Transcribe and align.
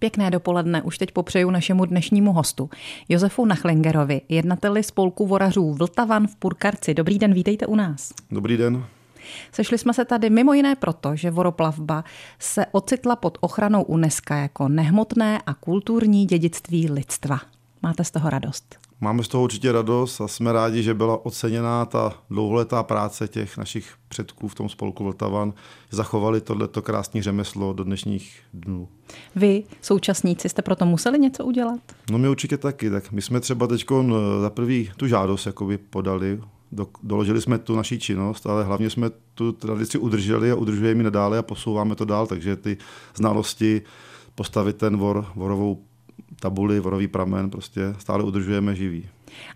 Pěkné 0.00 0.30
dopoledne 0.30 0.82
už 0.82 0.98
teď 0.98 1.12
popřeju 1.12 1.50
našemu 1.50 1.84
dnešnímu 1.84 2.32
hostu, 2.32 2.70
Josefu 3.08 3.44
Nachlingerovi, 3.44 4.20
jednateli 4.28 4.82
spolku 4.82 5.26
vorařů 5.26 5.74
Vltavan 5.74 6.26
v 6.26 6.36
Purkarci. 6.36 6.94
Dobrý 6.94 7.18
den, 7.18 7.34
vítejte 7.34 7.66
u 7.66 7.74
nás. 7.74 8.12
Dobrý 8.30 8.56
den. 8.56 8.84
Sešli 9.52 9.78
jsme 9.78 9.94
se 9.94 10.04
tady 10.04 10.30
mimo 10.30 10.52
jiné 10.52 10.76
proto, 10.76 11.16
že 11.16 11.30
voroplavba 11.30 12.04
se 12.38 12.66
ocitla 12.72 13.16
pod 13.16 13.38
ochranou 13.40 13.82
UNESCO 13.82 14.34
jako 14.34 14.68
nehmotné 14.68 15.40
a 15.46 15.54
kulturní 15.54 16.26
dědictví 16.26 16.90
lidstva. 16.90 17.40
Máte 17.82 18.04
z 18.04 18.10
toho 18.10 18.30
radost? 18.30 18.89
Máme 19.02 19.22
z 19.22 19.28
toho 19.28 19.44
určitě 19.44 19.72
radost 19.72 20.20
a 20.20 20.28
jsme 20.28 20.52
rádi, 20.52 20.82
že 20.82 20.94
byla 20.94 21.26
oceněná 21.26 21.84
ta 21.84 22.14
dlouholetá 22.30 22.82
práce 22.82 23.28
těch 23.28 23.56
našich 23.56 23.94
předků 24.08 24.48
v 24.48 24.54
tom 24.54 24.68
spolku 24.68 25.04
Vltavan. 25.04 25.52
Zachovali 25.90 26.40
tohleto 26.40 26.82
krásné 26.82 27.22
řemeslo 27.22 27.72
do 27.72 27.84
dnešních 27.84 28.40
dnů. 28.54 28.88
Vy, 29.36 29.64
současníci, 29.82 30.48
jste 30.48 30.62
proto 30.62 30.86
museli 30.86 31.18
něco 31.18 31.44
udělat? 31.44 31.80
No 32.10 32.18
my 32.18 32.28
určitě 32.28 32.56
taky. 32.56 32.90
Tak 32.90 33.12
my 33.12 33.22
jsme 33.22 33.40
třeba 33.40 33.66
teď 33.66 33.86
eh, 33.90 34.40
za 34.40 34.50
prvý 34.50 34.90
tu 34.96 35.06
žádost 35.06 35.46
jakoby 35.46 35.78
podali, 35.78 36.40
do, 36.72 36.86
doložili 37.02 37.40
jsme 37.40 37.58
tu 37.58 37.76
naší 37.76 37.98
činnost, 37.98 38.46
ale 38.46 38.64
hlavně 38.64 38.90
jsme 38.90 39.10
tu 39.34 39.52
tradici 39.52 39.98
udrželi 39.98 40.50
a 40.50 40.54
udržujeme 40.54 41.00
ji 41.00 41.04
nadále 41.04 41.38
a 41.38 41.42
posouváme 41.42 41.94
to 41.94 42.04
dál, 42.04 42.26
takže 42.26 42.56
ty 42.56 42.76
znalosti 43.14 43.82
postavit 44.34 44.76
ten 44.76 44.96
vor, 44.96 45.26
vorovou 45.34 45.84
tabuli, 46.40 46.80
vorový 46.80 47.08
pramen 47.08 47.50
prostě 47.50 47.94
stále 47.98 48.24
udržujeme 48.24 48.74
živý. 48.74 49.08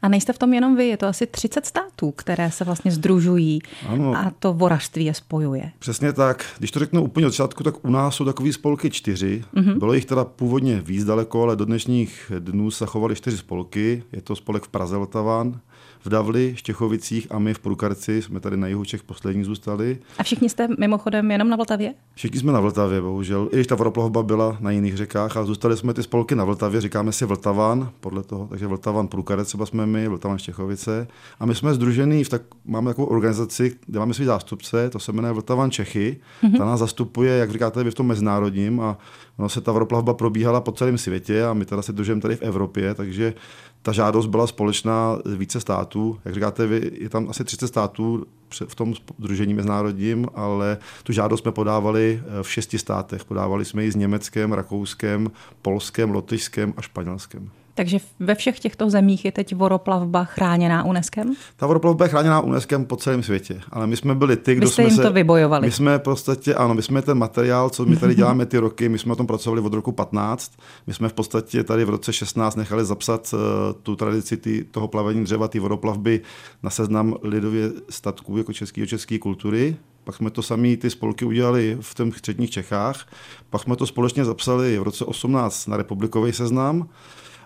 A 0.03 0.09
nejste 0.09 0.33
v 0.33 0.39
tom 0.39 0.55
jenom 0.55 0.77
vy, 0.77 0.89
je 0.89 0.97
to 0.97 1.07
asi 1.07 1.27
30 1.27 1.67
států, 1.67 2.11
které 2.11 2.51
se 2.51 2.65
vlastně 2.65 2.91
združují 2.91 3.59
ano. 3.89 4.17
a 4.17 4.33
to 4.39 4.53
vorařství 4.53 5.05
je 5.05 5.15
spojuje. 5.15 5.71
Přesně 5.79 6.13
tak. 6.13 6.47
Když 6.59 6.71
to 6.71 6.79
řeknu 6.79 7.03
úplně 7.03 7.27
od 7.27 7.31
začátku, 7.31 7.63
tak 7.63 7.85
u 7.85 7.91
nás 7.91 8.15
jsou 8.15 8.25
takový 8.25 8.53
spolky 8.53 8.91
čtyři. 8.91 9.45
Mm-hmm. 9.55 9.79
Bylo 9.79 9.93
jich 9.93 10.05
teda 10.05 10.25
původně 10.25 10.81
víc 10.81 11.05
daleko, 11.05 11.43
ale 11.43 11.57
do 11.57 11.65
dnešních 11.65 12.33
dnů 12.39 12.71
se 12.71 12.87
chovaly 12.87 13.15
čtyři 13.15 13.37
spolky. 13.37 14.03
Je 14.13 14.23
to 14.23 14.37
spolek 14.37 14.63
v 14.63 14.69
Praze 14.69 14.97
Ltavan, 14.97 15.61
v 16.05 16.09
Davli, 16.09 16.53
Štěchovicích 16.57 17.27
a 17.31 17.39
my 17.39 17.55
v 17.55 17.59
Prukarci. 17.59 18.23
Jsme 18.23 18.41
tady 18.41 18.57
na 18.57 18.67
jihu 18.67 18.85
Čech 18.85 19.03
poslední 19.03 19.45
zůstali. 19.45 19.99
A 20.19 20.23
všichni 20.23 20.49
jste 20.49 20.69
mimochodem 20.79 21.31
jenom 21.31 21.49
na 21.49 21.57
Vltavě? 21.57 21.95
Všichni 22.15 22.41
jsme 22.41 22.53
na 22.53 22.61
Vltavě, 22.61 23.01
bohužel. 23.01 23.49
I 23.53 23.55
když 23.55 23.67
ta 23.67 23.75
voroplavba 23.75 24.23
byla 24.23 24.57
na 24.61 24.71
jiných 24.71 24.97
řekách, 24.97 25.37
a 25.37 25.45
zůstali 25.45 25.77
jsme 25.77 25.95
ty 25.95 26.03
spolky 26.03 26.35
na 26.35 26.45
Vltavě, 26.45 26.81
říkáme 26.81 27.13
si 27.13 27.25
Vltavan, 27.25 27.91
podle 28.01 28.23
toho, 28.23 28.47
takže 28.47 28.67
Vltavan 28.67 29.09
Prukarec 29.09 29.49
třeba 29.49 29.67
jsme 29.67 29.87
my, 29.87 30.09
Vltavan 30.09 30.39
Štěchovice. 30.39 31.09
A 31.41 31.47
my 31.47 31.55
jsme 31.55 31.75
združený 31.75 32.25
v 32.25 32.29
tak, 32.29 32.43
máme 32.65 32.91
takovou 32.91 33.07
organizaci, 33.07 33.77
kde 33.87 33.99
máme 33.99 34.15
svý 34.15 34.25
zástupce, 34.25 34.91
to 34.91 34.99
se 34.99 35.13
jmenuje 35.13 35.33
Vltavan 35.33 35.71
Čechy. 35.71 36.21
Mm-hmm. 36.43 36.59
Ta 36.59 36.65
nás 36.65 36.81
zastupuje, 36.81 37.39
jak 37.39 37.51
říkáte, 37.51 37.85
vy 37.85 37.91
v 37.91 37.95
tom 37.95 38.07
mezinárodním 38.07 38.81
a 38.81 38.99
ono 39.39 39.49
se 39.49 39.61
ta 39.61 39.73
voroplavba 39.73 40.15
probíhala 40.15 40.61
po 40.61 40.73
celém 40.73 40.99
světě 40.99 41.45
a 41.45 41.55
my 41.55 41.65
teda 41.65 41.83
se 41.83 41.93
držíme 41.93 42.21
tady 42.21 42.37
v 42.37 42.43
Evropě, 42.43 42.95
takže 42.95 43.35
ta 43.83 43.93
žádost 43.93 44.27
byla 44.27 44.47
společná 44.47 45.19
více 45.37 45.61
států. 45.61 46.19
Jak 46.25 46.35
říkáte 46.35 46.67
vy, 46.67 46.91
je 46.95 47.09
tam 47.09 47.27
asi 47.31 47.45
30 47.45 47.69
států 47.69 48.27
v 48.67 48.75
tom 48.75 48.95
združení 49.19 49.55
mezinárodním, 49.55 50.27
ale 50.35 50.79
tu 51.03 51.13
žádost 51.13 51.41
jsme 51.41 51.53
podávali 51.53 52.23
eh, 52.23 52.43
v 52.43 52.51
šesti 52.51 52.79
státech. 52.79 53.25
Podávali 53.25 53.65
jsme 53.65 53.85
ji 53.85 53.93
s 53.93 53.97
Německem, 53.97 54.53
Rakouskem, 54.53 55.31
Polskem, 55.63 56.11
Lotyšskem 56.11 56.75
a 56.77 56.83
Španělskem. 56.83 57.51
Takže 57.75 57.99
ve 58.21 58.35
všech 58.35 58.61
těchto 58.61 58.91
zemích 58.91 59.25
je 59.25 59.33
teď 59.33 59.55
voroplavba 59.55 60.25
chráněná 60.25 60.85
UNESCO? 60.85 61.21
Ta 61.57 61.67
voroplavba 61.67 62.05
je 62.05 62.09
chráněná 62.09 62.41
UNESCO 62.41 62.85
po 62.85 62.97
celém 62.97 63.23
světě, 63.23 63.61
ale 63.71 63.87
my 63.87 63.97
jsme 63.97 64.15
byli 64.15 64.37
ty, 64.37 64.55
kdo 64.55 64.67
Vy 64.67 64.73
jste 64.73 64.83
jsme 64.83 64.85
jim 64.85 64.97
se, 64.97 65.03
to 65.03 65.13
vybojovali. 65.13 65.67
My 65.67 65.73
jsme 65.73 65.99
v 65.99 66.03
podstatě, 66.03 66.55
ano, 66.55 66.75
my 66.75 66.83
jsme 66.83 67.03
ten 67.03 67.19
materiál, 67.19 67.71
co 67.71 67.85
my 67.85 67.97
tady 67.97 68.15
děláme 68.25 68.47
ty 68.47 68.59
roky, 68.59 68.89
my 68.89 68.99
jsme 68.99 69.13
o 69.13 69.17
tom 69.17 69.27
pracovali 69.27 69.63
od 69.63 69.75
roku 69.75 69.93
15. 69.93 70.53
My 70.87 70.95
jsme 70.95 71.09
v 71.09 71.13
podstatě 71.13 71.65
tady 71.65 71.85
v 71.85 71.91
roce 71.91 72.13
16 72.13 72.57
nechali 72.57 72.85
zapsat 72.85 73.35
uh, 73.35 73.41
tu 73.83 73.97
tradici 73.97 74.37
tý, 74.37 74.65
toho 74.71 74.89
plavení 74.89 75.25
dřeva, 75.25 75.49
ty 75.49 75.59
voroplavby 75.59 76.21
na 76.63 76.71
seznam 76.71 77.15
lidově 77.23 77.71
statků 77.91 78.39
jako 78.39 78.53
české 78.53 78.87
české 78.87 79.19
kultury. 79.19 79.77
Pak 80.05 80.15
jsme 80.15 80.31
to 80.31 80.43
sami 80.43 80.77
ty 80.77 80.91
spolky 80.91 81.25
udělali 81.25 81.79
v 81.81 81.95
těch 81.95 82.19
středních 82.19 82.51
Čechách. 82.51 83.07
Pak 83.51 83.63
jsme 83.63 83.77
to 83.77 83.87
společně 83.87 84.25
zapsali 84.25 84.79
v 84.79 84.83
roce 84.83 85.05
18 85.05 85.67
na 85.67 85.77
republikový 85.77 86.33
seznam. 86.33 86.89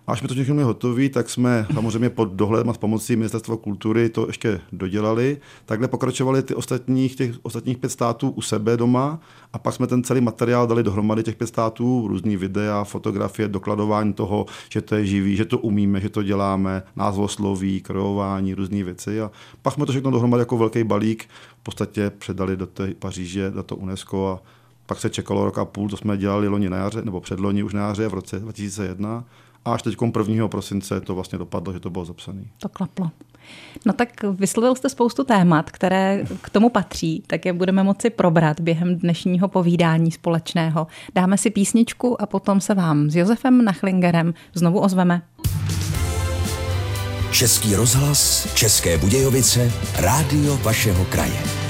Až 0.08 0.19
jsme 0.19 0.28
to 0.28 0.34
všechno 0.34 0.54
měli 0.54 0.66
hotový, 0.66 1.08
tak 1.08 1.30
jsme 1.30 1.66
samozřejmě 1.74 2.10
pod 2.10 2.32
dohledem 2.32 2.70
a 2.70 2.74
s 2.74 2.78
pomocí 2.78 3.16
Ministerstva 3.16 3.56
kultury 3.56 4.08
to 4.08 4.26
ještě 4.26 4.60
dodělali. 4.72 5.38
Takhle 5.66 5.88
pokračovali 5.88 6.42
ty 6.42 6.54
ostatních, 6.54 7.16
těch 7.16 7.34
ostatních 7.42 7.78
pět 7.78 7.91
států 7.91 8.30
u 8.30 8.42
sebe 8.42 8.76
doma 8.76 9.20
a 9.52 9.58
pak 9.58 9.74
jsme 9.74 9.86
ten 9.86 10.02
celý 10.02 10.20
materiál 10.20 10.66
dali 10.66 10.82
dohromady 10.82 11.22
těch 11.22 11.36
pět 11.36 11.46
států, 11.46 12.08
různý 12.08 12.36
videa, 12.36 12.84
fotografie, 12.84 13.48
dokladování 13.48 14.12
toho, 14.12 14.46
že 14.69 14.80
to 14.80 14.94
je 14.94 15.06
živý, 15.06 15.36
že 15.36 15.44
to 15.44 15.58
umíme, 15.58 16.00
že 16.00 16.08
to 16.08 16.22
děláme, 16.22 16.82
názvosloví, 16.96 17.80
krojování, 17.80 18.54
různé 18.54 18.84
věci. 18.84 19.20
A 19.20 19.30
pak 19.62 19.75
jsme 19.75 19.86
to 19.86 19.92
všechno 19.92 20.10
dohromady 20.10 20.40
jako 20.40 20.58
velký 20.58 20.84
balík 20.84 21.28
v 21.60 21.62
podstatě 21.62 22.10
předali 22.10 22.56
do 22.56 22.66
té 22.66 22.94
Paříže, 22.98 23.50
do 23.50 23.62
toho 23.62 23.78
UNESCO 23.78 24.26
a 24.26 24.42
pak 24.86 25.00
se 25.00 25.10
čekalo 25.10 25.44
rok 25.44 25.58
a 25.58 25.64
půl, 25.64 25.88
to 25.88 25.96
jsme 25.96 26.16
dělali 26.16 26.48
loni 26.48 26.70
na 26.70 26.76
jaře, 26.76 27.02
nebo 27.02 27.20
předloni 27.20 27.62
už 27.62 27.75
na 27.75 27.88
jaře 27.88 28.08
v 28.08 28.14
roce 28.14 28.40
2001 28.40 29.25
a 29.64 29.72
až 29.72 29.82
teď 29.82 29.96
1. 30.28 30.48
prosince 30.48 31.00
to 31.00 31.14
vlastně 31.14 31.38
dopadlo, 31.38 31.72
že 31.72 31.80
to 31.80 31.91
bylo 31.91 32.04
zapsané. 32.04 32.42
To 32.58 32.69
klaplo. 32.69 33.10
No 33.86 33.92
tak 33.92 34.22
vyslovil 34.22 34.74
jste 34.74 34.88
spoustu 34.88 35.24
témat, 35.24 35.70
které 35.70 36.24
k 36.42 36.50
tomu 36.50 36.69
patří, 36.69 37.22
tak 37.26 37.46
je 37.46 37.52
budeme 37.52 37.82
moci 37.82 38.10
probrat 38.10 38.60
během 38.60 38.96
dnešního 38.96 39.48
povídání 39.48 40.10
společného. 40.10 40.86
Dáme 41.14 41.38
si 41.38 41.50
písničku 41.50 42.22
a 42.22 42.26
potom 42.26 42.60
se 42.60 42.74
vám 42.74 43.10
s 43.10 43.16
Josefem 43.16 43.64
Nachlingerem 43.64 44.34
znovu 44.54 44.80
ozveme. 44.80 45.22
Český 47.32 47.75
rozhlas, 47.75 48.48
České 48.54 48.98
Budějovice, 48.98 49.72
rádio 49.96 50.56
vašeho 50.56 51.04
kraje. 51.04 51.67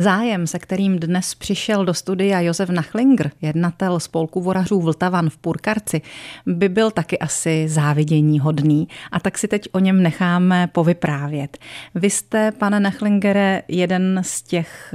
Zájem, 0.00 0.46
se 0.46 0.58
kterým 0.58 0.98
dnes 0.98 1.34
přišel 1.34 1.84
do 1.84 1.94
studia 1.94 2.40
Josef 2.40 2.70
Nachlinger, 2.70 3.30
jednatel 3.42 4.00
spolku 4.00 4.40
vorařů 4.40 4.80
Vltavan 4.80 5.30
v 5.30 5.36
Purkarci, 5.36 6.02
by 6.46 6.68
byl 6.68 6.90
taky 6.90 7.18
asi 7.18 7.68
závidění 7.68 8.40
hodný. 8.40 8.88
A 9.12 9.20
tak 9.20 9.38
si 9.38 9.48
teď 9.48 9.68
o 9.72 9.78
něm 9.78 10.02
necháme 10.02 10.66
povyprávět. 10.66 11.58
Vy 11.94 12.10
jste, 12.10 12.52
pane 12.52 12.80
Nachlingere, 12.80 13.62
jeden 13.68 14.20
z 14.24 14.42
těch, 14.42 14.94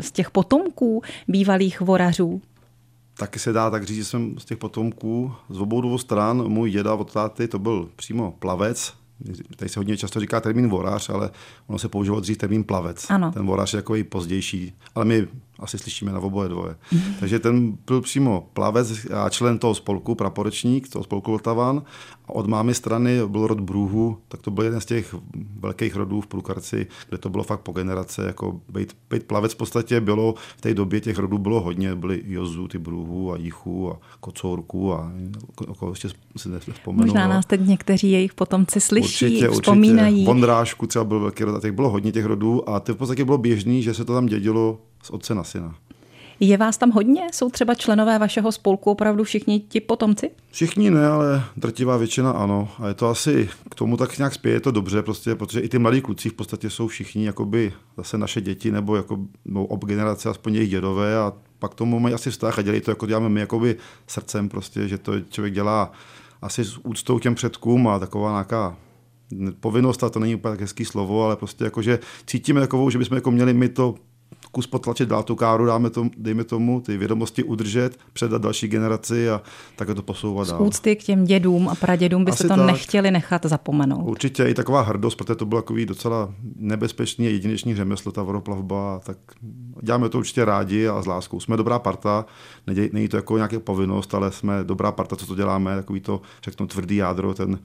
z 0.00 0.12
těch 0.12 0.30
potomků 0.30 1.02
bývalých 1.28 1.80
vorařů? 1.80 2.42
Taky 3.16 3.38
se 3.38 3.52
dá 3.52 3.70
tak 3.70 3.84
říct, 3.84 3.96
že 3.96 4.04
jsem 4.04 4.38
z 4.38 4.44
těch 4.44 4.58
potomků 4.58 5.32
z 5.48 5.60
obou 5.60 5.80
dvou 5.80 5.98
stran. 5.98 6.48
Můj 6.48 6.70
děda 6.70 6.94
od 6.94 7.12
táty 7.12 7.48
to 7.48 7.58
byl 7.58 7.88
přímo 7.96 8.30
plavec, 8.38 8.94
tady 9.56 9.68
se 9.68 9.80
hodně 9.80 9.96
často 9.96 10.20
říká 10.20 10.40
termín 10.40 10.68
vorář, 10.68 11.10
ale 11.10 11.30
ono 11.66 11.78
se 11.78 11.88
používal 11.88 12.20
dřív 12.20 12.38
termín 12.38 12.64
plavec. 12.64 13.10
Ano. 13.10 13.32
Ten 13.32 13.46
vorář 13.46 13.74
je 13.74 13.82
i 13.94 14.04
pozdější, 14.04 14.72
ale 14.94 15.04
my 15.04 15.28
asi 15.62 15.78
slyšíme 15.78 16.12
na 16.12 16.20
oboje 16.20 16.48
dvoje. 16.48 16.76
Mm-hmm. 16.92 17.14
Takže 17.20 17.38
ten 17.38 17.78
byl 17.86 18.00
přímo 18.00 18.48
plavec 18.52 19.06
a 19.06 19.28
člen 19.30 19.58
toho 19.58 19.74
spolku, 19.74 20.14
praporečník 20.14 20.88
toho 20.88 21.04
spolku 21.04 21.30
Vltavan. 21.30 21.82
A 22.26 22.30
od 22.30 22.46
mámy 22.46 22.74
strany 22.74 23.20
byl 23.26 23.46
rod 23.46 23.60
Brůhu, 23.60 24.18
tak 24.28 24.42
to 24.42 24.50
byl 24.50 24.64
jeden 24.64 24.80
z 24.80 24.86
těch 24.86 25.14
velkých 25.60 25.96
rodů 25.96 26.20
v 26.20 26.26
Prukarci, 26.26 26.86
kde 27.08 27.18
to 27.18 27.30
bylo 27.30 27.44
fakt 27.44 27.60
po 27.60 27.72
generace. 27.72 28.24
Jako 28.26 28.60
být, 28.72 28.96
být 29.10 29.22
plavec 29.22 29.52
v 29.52 29.56
podstatě 29.56 30.00
bylo, 30.00 30.34
v 30.56 30.60
té 30.60 30.74
době 30.74 31.00
těch 31.00 31.18
rodů 31.18 31.38
bylo 31.38 31.60
hodně, 31.60 31.94
byly 31.94 32.22
Jozu, 32.26 32.68
ty 32.68 32.78
Brůhu 32.78 33.32
a 33.32 33.36
Jichu 33.36 33.90
a 33.92 33.98
Kocourku 34.20 34.94
a 34.94 35.12
jako 35.68 35.90
ještě 35.90 36.08
si 36.36 36.48
nevzpomenu. 36.48 37.06
Možná 37.06 37.28
nás 37.28 37.46
teď 37.46 37.60
někteří 37.60 38.10
jejich 38.10 38.34
potomci 38.34 38.80
slyší, 38.80 39.26
určitě, 39.26 39.48
vzpomínají. 39.48 40.14
Určitě. 40.14 40.26
Vondrášku 40.26 40.86
třeba 40.86 41.04
byl 41.04 41.20
velký 41.20 41.44
rod 41.44 41.56
a 41.56 41.60
těch 41.60 41.72
bylo 41.72 41.90
hodně 41.90 42.12
těch 42.12 42.24
rodů 42.24 42.68
a 42.68 42.80
to 42.80 42.94
v 42.94 42.96
podstatě 42.96 43.24
bylo 43.24 43.38
běžný, 43.38 43.82
že 43.82 43.94
se 43.94 44.04
to 44.04 44.14
tam 44.14 44.26
dědilo 44.26 44.78
z 45.02 45.10
otce 45.10 45.34
na 45.34 45.44
syna. 45.44 45.74
Je 46.40 46.56
vás 46.56 46.78
tam 46.78 46.90
hodně? 46.90 47.22
Jsou 47.32 47.50
třeba 47.50 47.74
členové 47.74 48.18
vašeho 48.18 48.52
spolku 48.52 48.90
opravdu 48.90 49.24
všichni 49.24 49.60
ti 49.60 49.80
potomci? 49.80 50.30
Všichni 50.50 50.90
ne, 50.90 51.06
ale 51.06 51.44
drtivá 51.56 51.96
většina 51.96 52.30
ano. 52.30 52.68
A 52.78 52.88
je 52.88 52.94
to 52.94 53.08
asi 53.08 53.48
k 53.70 53.74
tomu 53.74 53.96
tak 53.96 54.18
nějak 54.18 54.34
spěje 54.34 54.60
to 54.60 54.70
dobře, 54.70 55.02
prostě, 55.02 55.34
protože 55.34 55.60
i 55.60 55.68
ty 55.68 55.78
mladí 55.78 56.00
kluci 56.00 56.28
v 56.28 56.32
podstatě 56.32 56.70
jsou 56.70 56.86
všichni 56.86 57.24
jakoby 57.24 57.72
zase 57.96 58.18
naše 58.18 58.40
děti 58.40 58.70
nebo 58.70 58.96
jako 58.96 59.18
no, 59.44 59.64
ob 59.64 59.84
generace, 59.84 60.28
aspoň 60.28 60.54
jejich 60.54 60.70
dědové 60.70 61.16
a 61.18 61.32
pak 61.58 61.74
tomu 61.74 62.00
mají 62.00 62.14
asi 62.14 62.30
vztah 62.30 62.58
a 62.58 62.62
dělají 62.62 62.80
to, 62.80 62.90
jako 62.90 63.06
děláme 63.06 63.28
my, 63.28 63.40
jakoby 63.40 63.76
srdcem 64.06 64.48
prostě, 64.48 64.88
že 64.88 64.98
to 64.98 65.20
člověk 65.20 65.54
dělá 65.54 65.92
asi 66.42 66.64
s 66.64 66.78
úctou 66.84 67.18
těm 67.18 67.34
předkům 67.34 67.88
a 67.88 67.98
taková 67.98 68.30
nějaká 68.30 68.76
povinnost, 69.60 70.04
a 70.04 70.10
to 70.10 70.18
není 70.18 70.34
úplně 70.34 70.52
tak 70.52 70.60
hezký 70.60 70.84
slovo, 70.84 71.24
ale 71.24 71.36
prostě 71.36 71.64
jako, 71.64 71.82
že 71.82 71.98
cítíme 72.26 72.60
takovou, 72.60 72.90
že 72.90 72.98
bychom 72.98 73.14
jako 73.14 73.30
měli 73.30 73.54
my 73.54 73.68
to 73.68 73.94
zkus 74.52 74.66
potlačit 74.66 75.08
dál 75.08 75.22
tu 75.22 75.34
káru, 75.34 75.66
dáme 75.66 75.90
tomu, 75.90 76.10
dejme 76.16 76.44
tomu, 76.44 76.80
ty 76.80 76.96
vědomosti 76.96 77.42
udržet, 77.42 77.98
předat 78.12 78.42
další 78.42 78.68
generaci 78.68 79.30
a 79.30 79.42
tak 79.76 79.88
to 79.94 80.02
posouvat 80.02 80.48
dál. 80.48 80.58
Z 80.58 80.62
úcty 80.62 80.96
k 80.96 81.02
těm 81.02 81.24
dědům 81.24 81.68
a 81.68 81.74
pradědům 81.74 82.24
byste 82.24 82.48
to 82.48 82.56
tak. 82.56 82.66
nechtěli 82.66 83.10
nechat 83.10 83.46
zapomenout. 83.46 84.08
Určitě 84.08 84.44
i 84.44 84.54
taková 84.54 84.82
hrdost, 84.82 85.18
protože 85.18 85.34
to 85.34 85.46
byl 85.46 85.58
takový 85.58 85.86
docela 85.86 86.34
nebezpečný 86.56 87.24
jedinečný 87.24 87.74
řemeslo, 87.74 88.12
ta 88.12 88.22
vodoplavba, 88.22 89.00
tak 89.04 89.18
děláme 89.82 90.08
to 90.08 90.18
určitě 90.18 90.44
rádi 90.44 90.88
a 90.88 91.02
s 91.02 91.06
láskou. 91.06 91.40
Jsme 91.40 91.56
dobrá 91.56 91.78
parta, 91.78 92.26
není 92.92 93.08
to 93.08 93.16
jako 93.16 93.36
nějaká 93.36 93.60
povinnost, 93.60 94.14
ale 94.14 94.32
jsme 94.32 94.64
dobrá 94.64 94.92
parta, 94.92 95.16
co 95.16 95.26
to 95.26 95.34
děláme, 95.34 95.76
takový 95.76 96.00
to, 96.00 96.20
řeknu, 96.44 96.66
tvrdý 96.66 96.96
jádro, 96.96 97.34
ten 97.34 97.58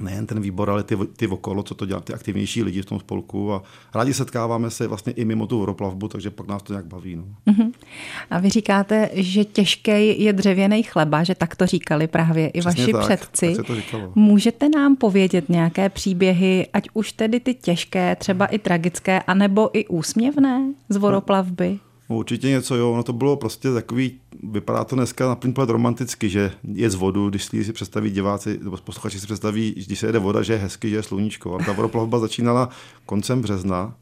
nejen 0.00 0.26
ten 0.26 0.40
výbor, 0.40 0.70
ale 0.70 0.82
ty, 0.82 0.96
ty 1.16 1.26
okolo, 1.26 1.62
co 1.62 1.74
to 1.74 1.86
dělá, 1.86 2.00
ty 2.00 2.14
aktivnější 2.14 2.62
lidi 2.62 2.82
v 2.82 2.86
tom 2.86 3.00
spolku 3.00 3.52
a 3.52 3.62
rádi 3.94 4.14
setkáváme 4.14 4.70
se 4.70 4.86
vlastně 4.86 5.12
i 5.12 5.24
mimo 5.24 5.46
tu 5.46 5.58
vodoplavbu, 5.58 6.08
takže 6.08 6.30
pak 6.30 6.46
nás 6.46 6.62
to 6.62 6.72
nějak 6.72 6.86
baví. 6.86 7.16
No. 7.16 7.24
Uh-huh. 7.46 7.72
A 8.30 8.38
vy 8.38 8.50
říkáte, 8.50 9.10
že 9.12 9.44
těžký 9.44 10.22
je 10.22 10.32
dřevěný 10.32 10.82
chleba, 10.82 11.24
že 11.24 11.34
tak 11.34 11.56
to 11.56 11.66
říkali 11.66 12.06
právě 12.06 12.48
i 12.48 12.60
Přesně 12.60 12.82
vaši 12.82 12.92
tak, 12.92 13.04
předci. 13.04 13.56
Tak 13.56 13.66
to 13.66 13.74
říkalo. 13.74 14.12
Můžete 14.14 14.68
nám 14.68 14.96
povědět 14.96 15.48
nějaké 15.48 15.88
příběhy, 15.88 16.66
ať 16.72 16.88
už 16.94 17.12
tedy 17.12 17.40
ty 17.40 17.54
těžké, 17.54 18.16
třeba 18.16 18.46
i 18.46 18.58
tragické, 18.58 19.22
anebo 19.22 19.70
i 19.78 19.86
úsměvné 19.86 20.72
z 20.88 20.96
vodoplavby? 20.96 21.70
No, 21.70 21.87
určitě 22.16 22.48
něco, 22.48 22.76
jo. 22.76 22.92
Ono 22.92 23.02
to 23.02 23.12
bylo 23.12 23.36
prostě 23.36 23.72
takový, 23.72 24.20
vypadá 24.42 24.84
to 24.84 24.96
dneska 24.96 25.28
na 25.28 25.34
plný 25.34 25.54
romanticky, 25.66 26.28
že 26.28 26.52
je 26.72 26.90
z 26.90 26.94
vodu, 26.94 27.30
když 27.30 27.44
si 27.44 27.72
představí 27.72 28.10
diváci, 28.10 28.58
nebo 28.62 28.76
posluchači 28.76 29.20
si 29.20 29.26
představí, 29.26 29.74
když 29.86 29.98
se 29.98 30.06
jede 30.06 30.18
voda, 30.18 30.42
že 30.42 30.52
je 30.52 30.58
hezky, 30.58 30.90
že 30.90 30.96
je 30.96 31.02
sluníčko. 31.02 31.54
A 31.54 31.64
ta 31.64 31.72
vodoplavba 31.72 32.18
začínala 32.28 32.68
koncem 33.06 33.42
března, 33.42 33.94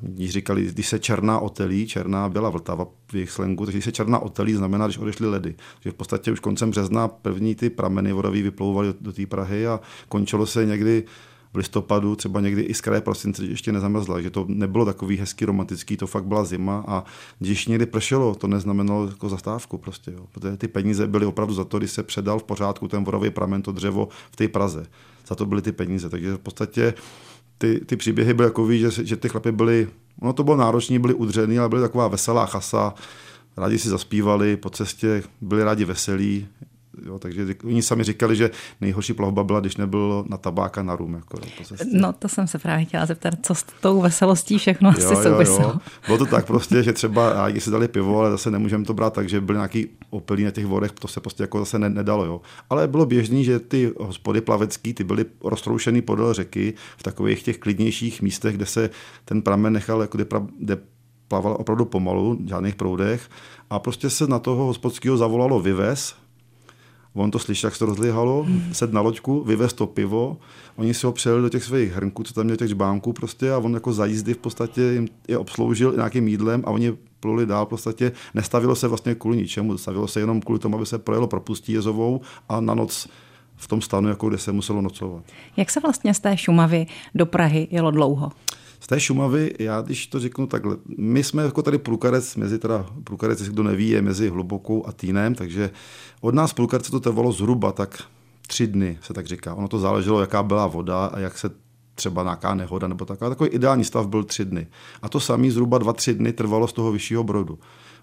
když 0.00 0.30
říkali, 0.30 0.64
když 0.72 0.88
se 0.88 0.98
černá 0.98 1.38
otelí, 1.38 1.86
černá 1.86 2.28
byla 2.28 2.50
Vltava 2.50 2.86
v 3.10 3.14
jejich 3.14 3.30
slengu, 3.30 3.64
takže 3.64 3.76
když 3.76 3.84
se 3.84 3.92
černá 3.92 4.18
otelí, 4.18 4.54
znamená, 4.54 4.86
když 4.86 4.98
odešly 4.98 5.28
ledy. 5.28 5.54
Takže 5.74 5.90
v 5.90 5.94
podstatě 5.94 6.32
už 6.32 6.40
koncem 6.40 6.70
března 6.70 7.08
první 7.08 7.54
ty 7.54 7.70
prameny 7.70 8.12
vodový 8.12 8.42
vyplouvaly 8.42 8.88
do, 8.88 8.94
do 9.00 9.12
té 9.12 9.26
Prahy 9.26 9.66
a 9.66 9.80
končilo 10.08 10.46
se 10.46 10.66
někdy 10.66 11.04
v 11.52 11.56
listopadu, 11.56 12.16
třeba 12.16 12.40
někdy 12.40 12.62
i 12.62 12.74
z 12.74 12.80
kraje 12.80 13.00
prosince 13.00 13.44
ještě 13.44 13.72
nezamrzla, 13.72 14.20
že 14.20 14.30
to 14.30 14.44
nebylo 14.48 14.84
takový 14.84 15.16
hezký 15.16 15.44
romantický, 15.44 15.96
to 15.96 16.06
fakt 16.06 16.24
byla 16.24 16.44
zima 16.44 16.84
a 16.88 17.04
když 17.38 17.66
někdy 17.66 17.86
pršelo, 17.86 18.34
to 18.34 18.46
neznamenalo 18.46 19.06
jako 19.06 19.28
zastávku 19.28 19.78
prostě, 19.78 20.10
jo. 20.10 20.26
protože 20.32 20.56
ty 20.56 20.68
peníze 20.68 21.06
byly 21.06 21.26
opravdu 21.26 21.54
za 21.54 21.64
to, 21.64 21.78
když 21.78 21.90
se 21.90 22.02
předal 22.02 22.38
v 22.38 22.44
pořádku 22.44 22.88
ten 22.88 23.04
vorový 23.04 23.30
pramen, 23.30 23.62
to 23.62 23.72
dřevo 23.72 24.08
v 24.30 24.36
té 24.36 24.48
Praze. 24.48 24.86
Za 25.26 25.34
to 25.34 25.46
byly 25.46 25.62
ty 25.62 25.72
peníze, 25.72 26.08
takže 26.08 26.34
v 26.34 26.38
podstatě 26.38 26.94
ty, 27.58 27.80
ty 27.86 27.96
příběhy 27.96 28.34
byly 28.34 28.48
takový, 28.48 28.78
že, 28.78 28.90
že 28.90 29.16
ty 29.16 29.28
chlapy 29.28 29.52
byly, 29.52 29.88
ono 30.20 30.32
to 30.32 30.44
bylo 30.44 30.56
náročné, 30.56 30.98
byly 30.98 31.14
udřený, 31.14 31.58
ale 31.58 31.68
byly 31.68 31.80
taková 31.82 32.08
veselá 32.08 32.46
chasa, 32.46 32.94
rádi 33.56 33.78
si 33.78 33.88
zaspívali 33.88 34.56
po 34.56 34.70
cestě, 34.70 35.22
byli 35.40 35.64
rádi 35.64 35.84
veselí, 35.84 36.48
Jo, 37.06 37.18
takže 37.18 37.46
oni 37.64 37.82
sami 37.82 38.04
říkali, 38.04 38.36
že 38.36 38.50
nejhorší 38.80 39.12
plavba 39.12 39.44
byla, 39.44 39.60
když 39.60 39.76
nebylo 39.76 40.24
na 40.28 40.36
tabák 40.36 40.78
a 40.78 40.82
na 40.82 40.96
rum. 40.96 41.14
Jako, 41.14 41.38
to 41.38 41.46
no 41.92 42.12
to 42.12 42.28
jsem 42.28 42.46
se 42.46 42.58
právě 42.58 42.84
chtěla 42.84 43.06
zeptat, 43.06 43.34
co 43.42 43.54
s 43.54 43.64
tou 43.80 44.00
veselostí 44.00 44.58
všechno 44.58 44.92
jo, 44.98 45.10
asi 45.10 45.22
souviselo. 45.22 45.78
Bylo 46.06 46.18
to 46.18 46.26
tak 46.26 46.46
prostě, 46.46 46.82
že 46.82 46.92
třeba 46.92 47.32
rádi 47.32 47.60
si 47.60 47.70
dali 47.70 47.88
pivo, 47.88 48.20
ale 48.20 48.30
zase 48.30 48.50
nemůžeme 48.50 48.84
to 48.84 48.94
brát 48.94 49.12
tak, 49.12 49.28
že 49.28 49.40
byly 49.40 49.56
nějaký 49.56 49.86
opilí 50.10 50.44
na 50.44 50.50
těch 50.50 50.66
vodech, 50.66 50.92
to 50.92 51.08
se 51.08 51.20
prostě 51.20 51.42
jako 51.42 51.58
zase 51.58 51.78
nedalo. 51.78 52.24
Jo. 52.24 52.40
Ale 52.70 52.88
bylo 52.88 53.06
běžný, 53.06 53.44
že 53.44 53.58
ty 53.58 53.92
hospody 54.00 54.40
plavecký, 54.40 54.94
ty 54.94 55.04
byly 55.04 55.24
roztroušený 55.44 56.02
podél 56.02 56.34
řeky 56.34 56.74
v 56.96 57.02
takových 57.02 57.42
těch 57.42 57.58
klidnějších 57.58 58.22
místech, 58.22 58.56
kde 58.56 58.66
se 58.66 58.90
ten 59.24 59.42
pramen 59.42 59.72
nechal, 59.72 60.00
jako 60.00 60.18
kde, 60.18 60.24
pra, 60.24 60.46
kde 60.58 60.76
plaval 61.28 61.56
opravdu 61.60 61.84
pomalu, 61.84 62.38
v 62.44 62.48
žádných 62.48 62.74
proudech. 62.74 63.28
A 63.70 63.78
prostě 63.78 64.10
se 64.10 64.26
na 64.26 64.38
toho 64.38 64.64
hospodského 64.64 65.16
zavolalo 65.16 65.60
vyvez, 65.60 66.14
On 67.14 67.30
to 67.30 67.38
slyšel, 67.38 67.68
jak 67.68 67.74
se 67.74 67.78
to 67.78 67.86
rozlihalo, 67.86 68.46
sed 68.72 68.92
na 68.92 69.00
loďku, 69.00 69.44
vyvez 69.44 69.72
to 69.72 69.86
pivo, 69.86 70.36
oni 70.76 70.94
si 70.94 71.06
ho 71.06 71.12
přijeli 71.12 71.42
do 71.42 71.48
těch 71.48 71.64
svých 71.64 71.92
hrnků, 71.92 72.22
co 72.22 72.34
tam 72.34 72.44
měli 72.44 72.58
těch 72.58 72.68
žbánků 72.68 73.12
prostě 73.12 73.52
a 73.52 73.58
on 73.58 73.74
jako 73.74 73.92
za 73.92 74.06
jízdy 74.06 74.34
v 74.34 74.38
podstatě 74.38 74.82
jim 74.82 75.08
je 75.28 75.38
obsloužil 75.38 75.92
nějakým 75.96 76.28
jídlem 76.28 76.62
a 76.66 76.70
oni 76.70 76.96
pluli 77.20 77.46
dál 77.46 77.66
v 77.66 77.68
podstatě. 77.68 78.12
Nestavilo 78.34 78.74
se 78.74 78.88
vlastně 78.88 79.14
kvůli 79.14 79.36
ničemu, 79.36 79.78
stavilo 79.78 80.08
se 80.08 80.20
jenom 80.20 80.40
kvůli 80.40 80.58
tomu, 80.58 80.76
aby 80.76 80.86
se 80.86 80.98
projelo 80.98 81.26
propustí 81.26 81.72
jezovou 81.72 82.20
a 82.48 82.60
na 82.60 82.74
noc 82.74 83.08
v 83.56 83.68
tom 83.68 83.80
stanu, 83.80 84.08
jako 84.08 84.28
kde 84.28 84.38
se 84.38 84.52
muselo 84.52 84.82
nocovat. 84.82 85.22
Jak 85.56 85.70
se 85.70 85.80
vlastně 85.80 86.14
z 86.14 86.20
té 86.20 86.36
Šumavy 86.36 86.86
do 87.14 87.26
Prahy 87.26 87.68
jelo 87.70 87.90
dlouho? 87.90 88.32
Té 88.88 89.00
Šumavy, 89.00 89.54
já 89.58 89.80
když 89.80 90.06
to 90.06 90.20
řeknu 90.20 90.46
takhle, 90.46 90.76
my 90.98 91.24
jsme 91.24 91.42
jako 91.42 91.62
tady 91.62 91.78
průkarec, 91.78 92.36
mezi 92.36 92.58
teda 92.58 92.86
průkarec, 93.04 93.42
kdo 93.42 93.62
neví, 93.62 93.88
je 93.88 94.02
mezi 94.02 94.28
Hlubokou 94.28 94.86
a 94.86 94.92
Týnem, 94.92 95.34
takže 95.34 95.70
od 96.20 96.34
nás 96.34 96.52
průkarce 96.52 96.90
to 96.90 97.00
trvalo 97.00 97.32
zhruba 97.32 97.72
tak 97.72 98.02
tři 98.46 98.66
dny, 98.66 98.98
se 99.02 99.14
tak 99.14 99.26
říká. 99.26 99.54
Ono 99.54 99.68
to 99.68 99.78
záleželo, 99.78 100.20
jaká 100.20 100.42
byla 100.42 100.66
voda 100.66 101.06
a 101.06 101.18
jak 101.18 101.38
se 101.38 101.50
třeba 101.94 102.22
nějaká 102.22 102.54
nehoda 102.54 102.88
nebo 102.88 103.04
taková. 103.04 103.30
Takový 103.30 103.50
ideální 103.50 103.84
stav 103.84 104.08
byl 104.08 104.24
tři 104.24 104.44
dny. 104.44 104.66
A 105.02 105.08
to 105.08 105.20
samý 105.20 105.50
zhruba 105.50 105.78
dva, 105.78 105.92
tři 105.92 106.14
dny 106.14 106.32
trvalo 106.32 106.68
z 106.68 106.72
toho 106.72 106.92
vyššího 106.92 107.24
brodu. 107.24 107.58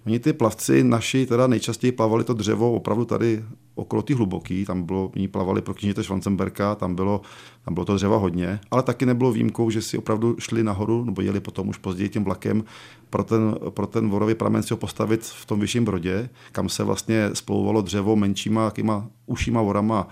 Oni 0.06 0.20
ty 0.20 0.34
plavci 0.34 0.84
naši 0.84 1.26
teda 1.26 1.48
nejčastěji 1.48 1.92
plavali 1.92 2.24
to 2.24 2.34
dřevo 2.34 2.74
opravdu 2.74 3.06
tady 3.06 3.44
okolo 3.76 4.02
ty 4.02 4.14
hluboký, 4.14 4.66
tam 4.66 4.84
bylo, 4.84 5.12
oni 5.16 5.28
plavali 5.28 5.62
pro 5.62 5.74
knížete 5.74 6.04
Schwanzenberka, 6.04 6.76
tam 6.76 6.96
bylo, 6.96 7.22
tam 7.66 7.74
bylo 7.74 7.86
to 7.86 7.96
dřeva 7.96 8.18
hodně, 8.18 8.60
ale 8.72 8.84
taky 8.84 9.06
nebylo 9.06 9.32
výjimkou, 9.32 9.70
že 9.70 9.82
si 9.82 9.98
opravdu 9.98 10.36
šli 10.40 10.64
nahoru, 10.64 11.06
nebo 11.06 11.22
jeli 11.22 11.40
potom 11.40 11.70
už 11.70 11.78
později 11.78 12.10
tím 12.10 12.24
vlakem 12.24 12.64
pro 13.10 13.24
ten, 13.24 13.56
pro 13.70 13.88
ten 13.88 14.10
vorový 14.10 14.36
pramen 14.36 14.64
si 14.64 14.74
ho 14.74 14.78
postavit 14.78 15.24
v 15.24 15.46
tom 15.46 15.60
vyšším 15.60 15.86
brodě, 15.86 16.30
kam 16.52 16.70
se 16.70 16.84
vlastně 16.84 17.30
splouvalo 17.34 17.82
dřevo 17.82 18.16
menšíma, 18.16 18.70
takýma 18.70 19.08
ušíma 19.26 19.62
vorama 19.62 20.08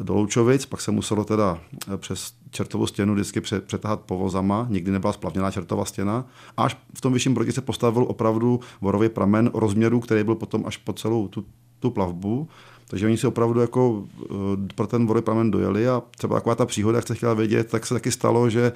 do 0.00 0.14
Loučovic, 0.14 0.66
pak 0.66 0.80
se 0.80 0.90
muselo 0.90 1.24
teda 1.24 1.58
přes 1.96 2.32
čertovou 2.50 2.86
stěnu 2.86 3.14
vždycky 3.14 3.40
přetahat 3.40 4.00
povozama, 4.00 4.66
nikdy 4.70 4.90
nebyla 4.92 5.12
splavněná 5.12 5.50
čertová 5.50 5.84
stěna. 5.84 6.26
Až 6.56 6.76
v 6.94 7.00
tom 7.00 7.12
vyšším 7.12 7.34
brodě 7.34 7.52
se 7.52 7.60
postavil 7.60 8.04
opravdu 8.08 8.60
vorový 8.80 9.08
pramen 9.08 9.50
rozměru, 9.54 10.00
který 10.00 10.24
byl 10.24 10.34
potom 10.34 10.66
až 10.66 10.76
po 10.76 10.92
celou 10.92 11.28
tu, 11.28 11.44
tu 11.78 11.90
plavbu. 11.90 12.48
Takže 12.88 13.06
oni 13.06 13.16
si 13.16 13.26
opravdu 13.26 13.60
jako 13.60 13.90
uh, 13.90 14.06
pro 14.74 14.86
ten 14.86 15.06
vorový 15.06 15.24
pramen 15.24 15.50
dojeli 15.50 15.88
a 15.88 16.02
třeba 16.16 16.36
taková 16.36 16.54
ta 16.54 16.66
příhoda, 16.66 16.98
jak 16.98 17.04
jste 17.04 17.14
chtěla 17.14 17.34
vědět, 17.34 17.68
tak 17.70 17.86
se 17.86 17.94
taky 17.94 18.12
stalo, 18.12 18.50
že, 18.50 18.72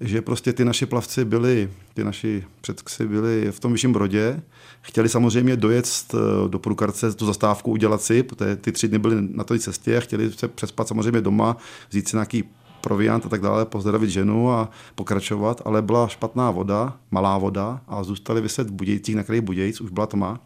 že 0.00 0.22
prostě 0.22 0.52
ty 0.52 0.64
naši 0.64 0.86
plavci 0.86 1.24
byli, 1.24 1.70
ty 1.94 2.04
naši 2.04 2.44
předci 2.60 3.06
byli 3.06 3.52
v 3.52 3.60
tom 3.60 3.72
vyšším 3.72 3.92
brodě, 3.92 4.42
chtěli 4.80 5.08
samozřejmě 5.08 5.56
dojet 5.56 5.88
eh, 6.14 6.48
do 6.48 6.58
průkarce 6.58 7.12
tu 7.12 7.26
zastávku 7.26 7.70
udělat 7.70 8.02
si, 8.02 8.22
protože 8.22 8.56
ty 8.56 8.72
tři 8.72 8.88
dny 8.88 8.98
byly 8.98 9.16
na 9.30 9.44
té 9.44 9.58
cestě 9.58 10.00
chtěli 10.00 10.32
se 10.32 10.48
přespat 10.48 10.88
samozřejmě 10.88 11.20
doma, 11.20 11.56
vzít 11.90 12.08
si 12.08 12.16
nějaký 12.16 12.44
proviant 12.80 13.26
a 13.26 13.28
tak 13.28 13.40
dále, 13.40 13.66
pozdravit 13.66 14.10
ženu 14.10 14.50
a 14.50 14.70
pokračovat, 14.94 15.62
ale 15.64 15.82
byla 15.82 16.08
špatná 16.08 16.50
voda, 16.50 16.96
malá 17.10 17.38
voda 17.38 17.80
a 17.88 18.02
zůstali 18.04 18.40
vyset 18.40 18.70
v 18.70 18.72
Budějcích, 18.72 19.16
na 19.16 19.22
kraji 19.22 19.40
Budějc, 19.40 19.80
už 19.80 19.90
byla 19.90 20.06
tma. 20.06 20.40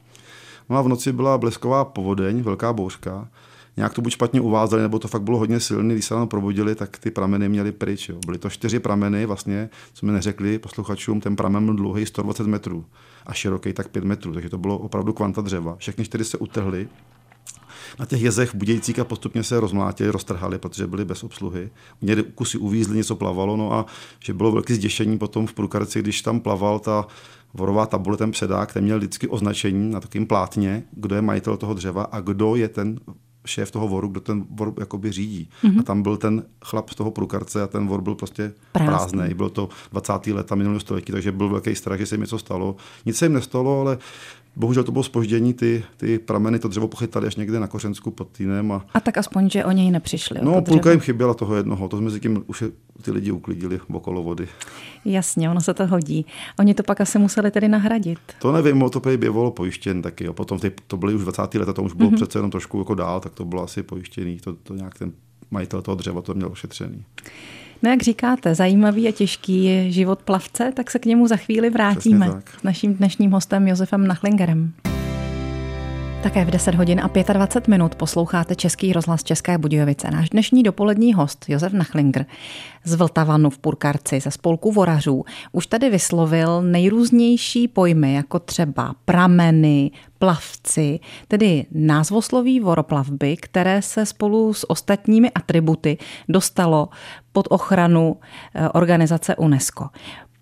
No 0.68 0.76
a 0.76 0.82
v 0.82 0.88
noci 0.88 1.12
byla 1.12 1.38
blesková 1.38 1.84
povodeň, 1.84 2.42
velká 2.42 2.72
bouřka. 2.72 3.28
Nějak 3.76 3.94
to 3.94 4.02
buď 4.02 4.12
špatně 4.12 4.40
uvázali, 4.40 4.82
nebo 4.82 4.98
to 4.98 5.08
fakt 5.08 5.22
bylo 5.22 5.38
hodně 5.38 5.60
silný. 5.60 5.94
Když 5.94 6.04
se 6.04 6.14
ráno 6.14 6.26
probudili, 6.26 6.74
tak 6.74 6.98
ty 6.98 7.10
prameny 7.10 7.48
měly 7.48 7.72
pryč. 7.72 8.08
Jo. 8.08 8.18
Byly 8.26 8.38
to 8.38 8.50
čtyři 8.50 8.78
prameny, 8.80 9.26
vlastně, 9.26 9.68
co 9.92 10.06
mi 10.06 10.12
neřekli 10.12 10.58
posluchačům, 10.58 11.20
ten 11.20 11.36
pramen 11.36 11.64
byl 11.64 11.74
dlouhý 11.74 12.06
120 12.06 12.46
metrů 12.46 12.84
a 13.26 13.32
široký 13.32 13.72
tak 13.72 13.88
5 13.88 14.04
metrů, 14.04 14.32
takže 14.32 14.48
to 14.48 14.58
bylo 14.58 14.78
opravdu 14.78 15.12
kvanta 15.12 15.40
dřeva. 15.40 15.76
Všechny 15.76 16.04
čtyři 16.04 16.24
se 16.24 16.38
utrhly 16.38 16.88
na 17.98 18.06
těch 18.06 18.22
jezech 18.22 18.50
v 18.50 18.54
Budějcích 18.54 18.98
a 18.98 19.04
postupně 19.04 19.42
se 19.42 19.60
rozmlátili, 19.60 20.10
roztrhali, 20.10 20.58
protože 20.58 20.86
byli 20.86 21.04
bez 21.04 21.24
obsluhy. 21.24 21.70
Měli 22.00 22.22
kusy 22.22 22.58
uvízli, 22.58 22.96
něco 22.96 23.16
plavalo, 23.16 23.56
no 23.56 23.72
a 23.72 23.86
že 24.20 24.34
bylo 24.34 24.52
velké 24.52 24.74
zděšení 24.74 25.18
potom 25.18 25.46
v 25.46 25.54
Průkarci, 25.54 26.02
když 26.02 26.22
tam 26.22 26.40
plaval 26.40 26.78
ta 26.78 27.06
vorová 27.54 27.86
tabule, 27.86 28.16
ten 28.16 28.30
předák, 28.30 28.72
ten 28.72 28.84
měl 28.84 28.98
vždycky 28.98 29.28
označení 29.28 29.90
na 29.90 30.00
takým 30.00 30.26
plátně, 30.26 30.82
kdo 30.92 31.14
je 31.14 31.22
majitel 31.22 31.56
toho 31.56 31.74
dřeva 31.74 32.02
a 32.02 32.20
kdo 32.20 32.56
je 32.56 32.68
ten 32.68 32.98
šéf 33.46 33.70
toho 33.70 33.88
voru, 33.88 34.08
kdo 34.08 34.20
ten 34.20 34.44
vor 34.50 34.74
jakoby 34.80 35.12
řídí. 35.12 35.48
Mm-hmm. 35.64 35.80
A 35.80 35.82
tam 35.82 36.02
byl 36.02 36.16
ten 36.16 36.42
chlap 36.64 36.90
z 36.90 36.94
toho 36.94 37.10
průkarce 37.10 37.62
a 37.62 37.66
ten 37.66 37.86
vor 37.86 38.00
byl 38.00 38.14
prostě 38.14 38.52
prázdný. 38.72 39.18
prázdný. 39.18 39.34
Byl 39.34 39.50
to 39.50 39.68
20. 39.92 40.26
leta 40.26 40.54
minulého 40.54 40.80
století, 40.80 41.12
takže 41.12 41.32
byl 41.32 41.48
velký 41.48 41.74
strach, 41.74 41.98
že 41.98 42.06
se 42.06 42.14
jim 42.14 42.20
něco 42.20 42.38
stalo. 42.38 42.76
Nic 43.06 43.16
se 43.16 43.24
jim 43.24 43.32
nestalo, 43.32 43.80
ale 43.80 43.98
Bohužel 44.56 44.84
to 44.84 44.92
bylo 44.92 45.02
spoždění, 45.02 45.54
ty, 45.54 45.84
ty 45.96 46.18
prameny 46.18 46.58
to 46.58 46.68
dřevo 46.68 46.88
pochytali 46.88 47.26
až 47.26 47.36
někde 47.36 47.60
na 47.60 47.66
Kořensku 47.66 48.10
pod 48.10 48.28
Týnem. 48.28 48.72
A, 48.72 48.86
a 48.94 49.00
tak 49.00 49.18
aspoň, 49.18 49.50
že 49.50 49.64
o 49.64 49.72
něj 49.72 49.90
nepřišli. 49.90 50.38
No, 50.42 50.62
půlka 50.62 50.90
jim 50.90 51.00
chyběla 51.00 51.34
toho 51.34 51.56
jednoho, 51.56 51.88
to 51.88 52.00
mezi 52.00 52.20
tím 52.20 52.44
už 52.46 52.64
ty 53.02 53.10
lidi 53.10 53.30
uklidili 53.30 53.80
okolo 53.92 54.22
vody. 54.22 54.48
Jasně, 55.04 55.50
ono 55.50 55.60
se 55.60 55.74
to 55.74 55.86
hodí. 55.86 56.26
Oni 56.58 56.74
to 56.74 56.82
pak 56.82 57.00
asi 57.00 57.18
museli 57.18 57.50
tedy 57.50 57.68
nahradit. 57.68 58.18
To 58.38 58.52
nevím, 58.52 58.90
to 58.90 59.00
prý 59.00 59.16
bývalo 59.16 59.50
pojištěn 59.50 60.02
taky. 60.02 60.24
Jo. 60.24 60.32
Potom 60.32 60.58
ty, 60.58 60.72
to 60.86 60.96
byly 60.96 61.14
už 61.14 61.22
20. 61.22 61.54
leta, 61.54 61.72
to 61.72 61.82
už 61.82 61.92
bylo 61.92 62.10
mm-hmm. 62.10 62.14
přece 62.14 62.38
jenom 62.38 62.50
trošku 62.50 62.78
jako 62.78 62.94
dál, 62.94 63.20
tak 63.20 63.34
to 63.34 63.44
bylo 63.44 63.62
asi 63.62 63.82
pojištěný. 63.82 64.38
To, 64.38 64.52
to 64.54 64.74
nějak 64.74 64.98
ten 64.98 65.12
majitel 65.50 65.82
toho 65.82 65.94
dřeva 65.94 66.22
to 66.22 66.34
měl 66.34 66.52
ošetřený. 66.52 67.04
No 67.82 67.90
jak 67.90 68.02
říkáte, 68.02 68.54
zajímavý 68.54 69.08
a 69.08 69.12
těžký 69.12 69.64
je 69.64 69.90
život 69.92 70.22
plavce, 70.22 70.72
tak 70.74 70.90
se 70.90 70.98
k 70.98 71.06
němu 71.06 71.26
za 71.26 71.36
chvíli 71.36 71.70
vrátíme 71.70 72.30
s 72.60 72.62
naším 72.62 72.94
dnešním 72.94 73.30
hostem 73.30 73.68
Josefem 73.68 74.06
Nachlingerem. 74.06 74.72
Také 76.26 76.44
v 76.44 76.50
10 76.50 76.74
hodin 76.74 77.00
a 77.00 77.32
25 77.32 77.68
minut 77.68 77.94
posloucháte 77.94 78.54
Český 78.54 78.92
rozhlas 78.92 79.24
České 79.24 79.58
Budějovice. 79.58 80.10
Náš 80.10 80.30
dnešní 80.30 80.62
dopolední 80.62 81.14
host 81.14 81.44
Josef 81.48 81.72
Nachlinger 81.72 82.26
z 82.84 82.94
Vltavanu 82.94 83.50
v 83.50 83.58
Purkarci 83.58 84.20
ze 84.20 84.30
spolku 84.30 84.72
vorařů 84.72 85.24
už 85.52 85.66
tady 85.66 85.90
vyslovil 85.90 86.62
nejrůznější 86.62 87.68
pojmy, 87.68 88.14
jako 88.14 88.38
třeba 88.38 88.94
prameny, 89.04 89.90
plavci, 90.18 91.00
tedy 91.28 91.66
názvosloví 91.72 92.60
voroplavby, 92.60 93.36
které 93.36 93.82
se 93.82 94.06
spolu 94.06 94.54
s 94.54 94.70
ostatními 94.70 95.30
atributy 95.30 95.98
dostalo 96.28 96.88
pod 97.32 97.46
ochranu 97.50 98.16
eh, 98.54 98.68
organizace 98.68 99.36
UNESCO. 99.36 99.88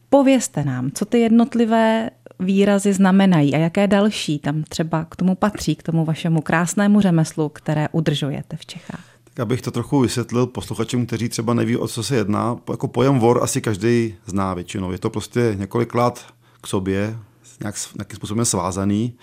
Povězte 0.08 0.64
nám, 0.64 0.90
co 0.90 1.04
ty 1.04 1.18
jednotlivé 1.18 2.10
výrazy 2.40 2.92
znamenají 2.92 3.54
a 3.54 3.58
jaké 3.58 3.86
další 3.86 4.38
tam 4.38 4.62
třeba 4.62 5.04
k 5.04 5.16
tomu 5.16 5.34
patří, 5.34 5.76
k 5.76 5.82
tomu 5.82 6.04
vašemu 6.04 6.40
krásnému 6.40 7.00
řemeslu, 7.00 7.48
které 7.48 7.88
udržujete 7.92 8.56
v 8.56 8.66
Čechách. 8.66 9.04
Tak 9.24 9.40
abych 9.40 9.62
to 9.62 9.70
trochu 9.70 10.00
vysvětlil 10.00 10.46
posluchačům, 10.46 11.06
kteří 11.06 11.28
třeba 11.28 11.54
neví, 11.54 11.76
o 11.76 11.88
co 11.88 12.02
se 12.02 12.16
jedná. 12.16 12.56
Jako 12.70 12.88
pojem 12.88 13.18
vor 13.18 13.42
asi 13.42 13.60
každý 13.60 14.14
zná 14.26 14.54
většinou. 14.54 14.92
Je 14.92 14.98
to 14.98 15.10
prostě 15.10 15.54
několik 15.58 15.94
let 15.94 16.24
k 16.60 16.66
sobě, 16.66 17.16
nějak, 17.60 17.74
nějakým 17.94 18.16
způsobem 18.16 18.44
svázaný 18.44 19.14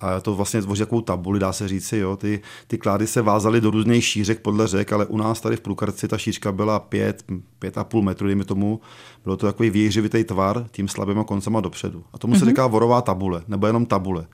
a 0.00 0.20
to 0.20 0.34
vlastně 0.34 0.62
tvoří 0.62 0.78
takovou 0.80 1.00
tabuli, 1.00 1.38
dá 1.38 1.52
se 1.52 1.68
říci. 1.68 1.96
Jo. 1.96 2.16
Ty, 2.16 2.40
ty 2.66 2.78
klády 2.78 3.06
se 3.06 3.22
vázaly 3.22 3.60
do 3.60 3.70
různých 3.70 4.04
šířek 4.04 4.40
podle 4.40 4.66
řek, 4.66 4.92
ale 4.92 5.06
u 5.06 5.16
nás 5.16 5.40
tady 5.40 5.56
v 5.56 5.60
Průkarci 5.60 6.08
ta 6.08 6.18
šířka 6.18 6.52
byla 6.52 6.78
5, 6.80 7.24
5,5 7.60 8.02
metru, 8.02 8.26
dejme 8.26 8.44
tomu. 8.44 8.80
Bylo 9.24 9.36
to 9.36 9.46
takový 9.46 9.70
věřivitý 9.70 10.24
tvar 10.24 10.66
tím 10.70 10.88
slabýma 10.88 11.24
koncema 11.24 11.60
dopředu. 11.60 12.04
A 12.12 12.18
tomu 12.18 12.34
mm-hmm. 12.34 12.38
se 12.38 12.44
mhm. 12.44 12.50
říká 12.50 12.66
vorová 12.66 13.02
tabule, 13.02 13.42
nebo 13.48 13.66
jenom 13.66 13.86
tabule. 13.86 14.26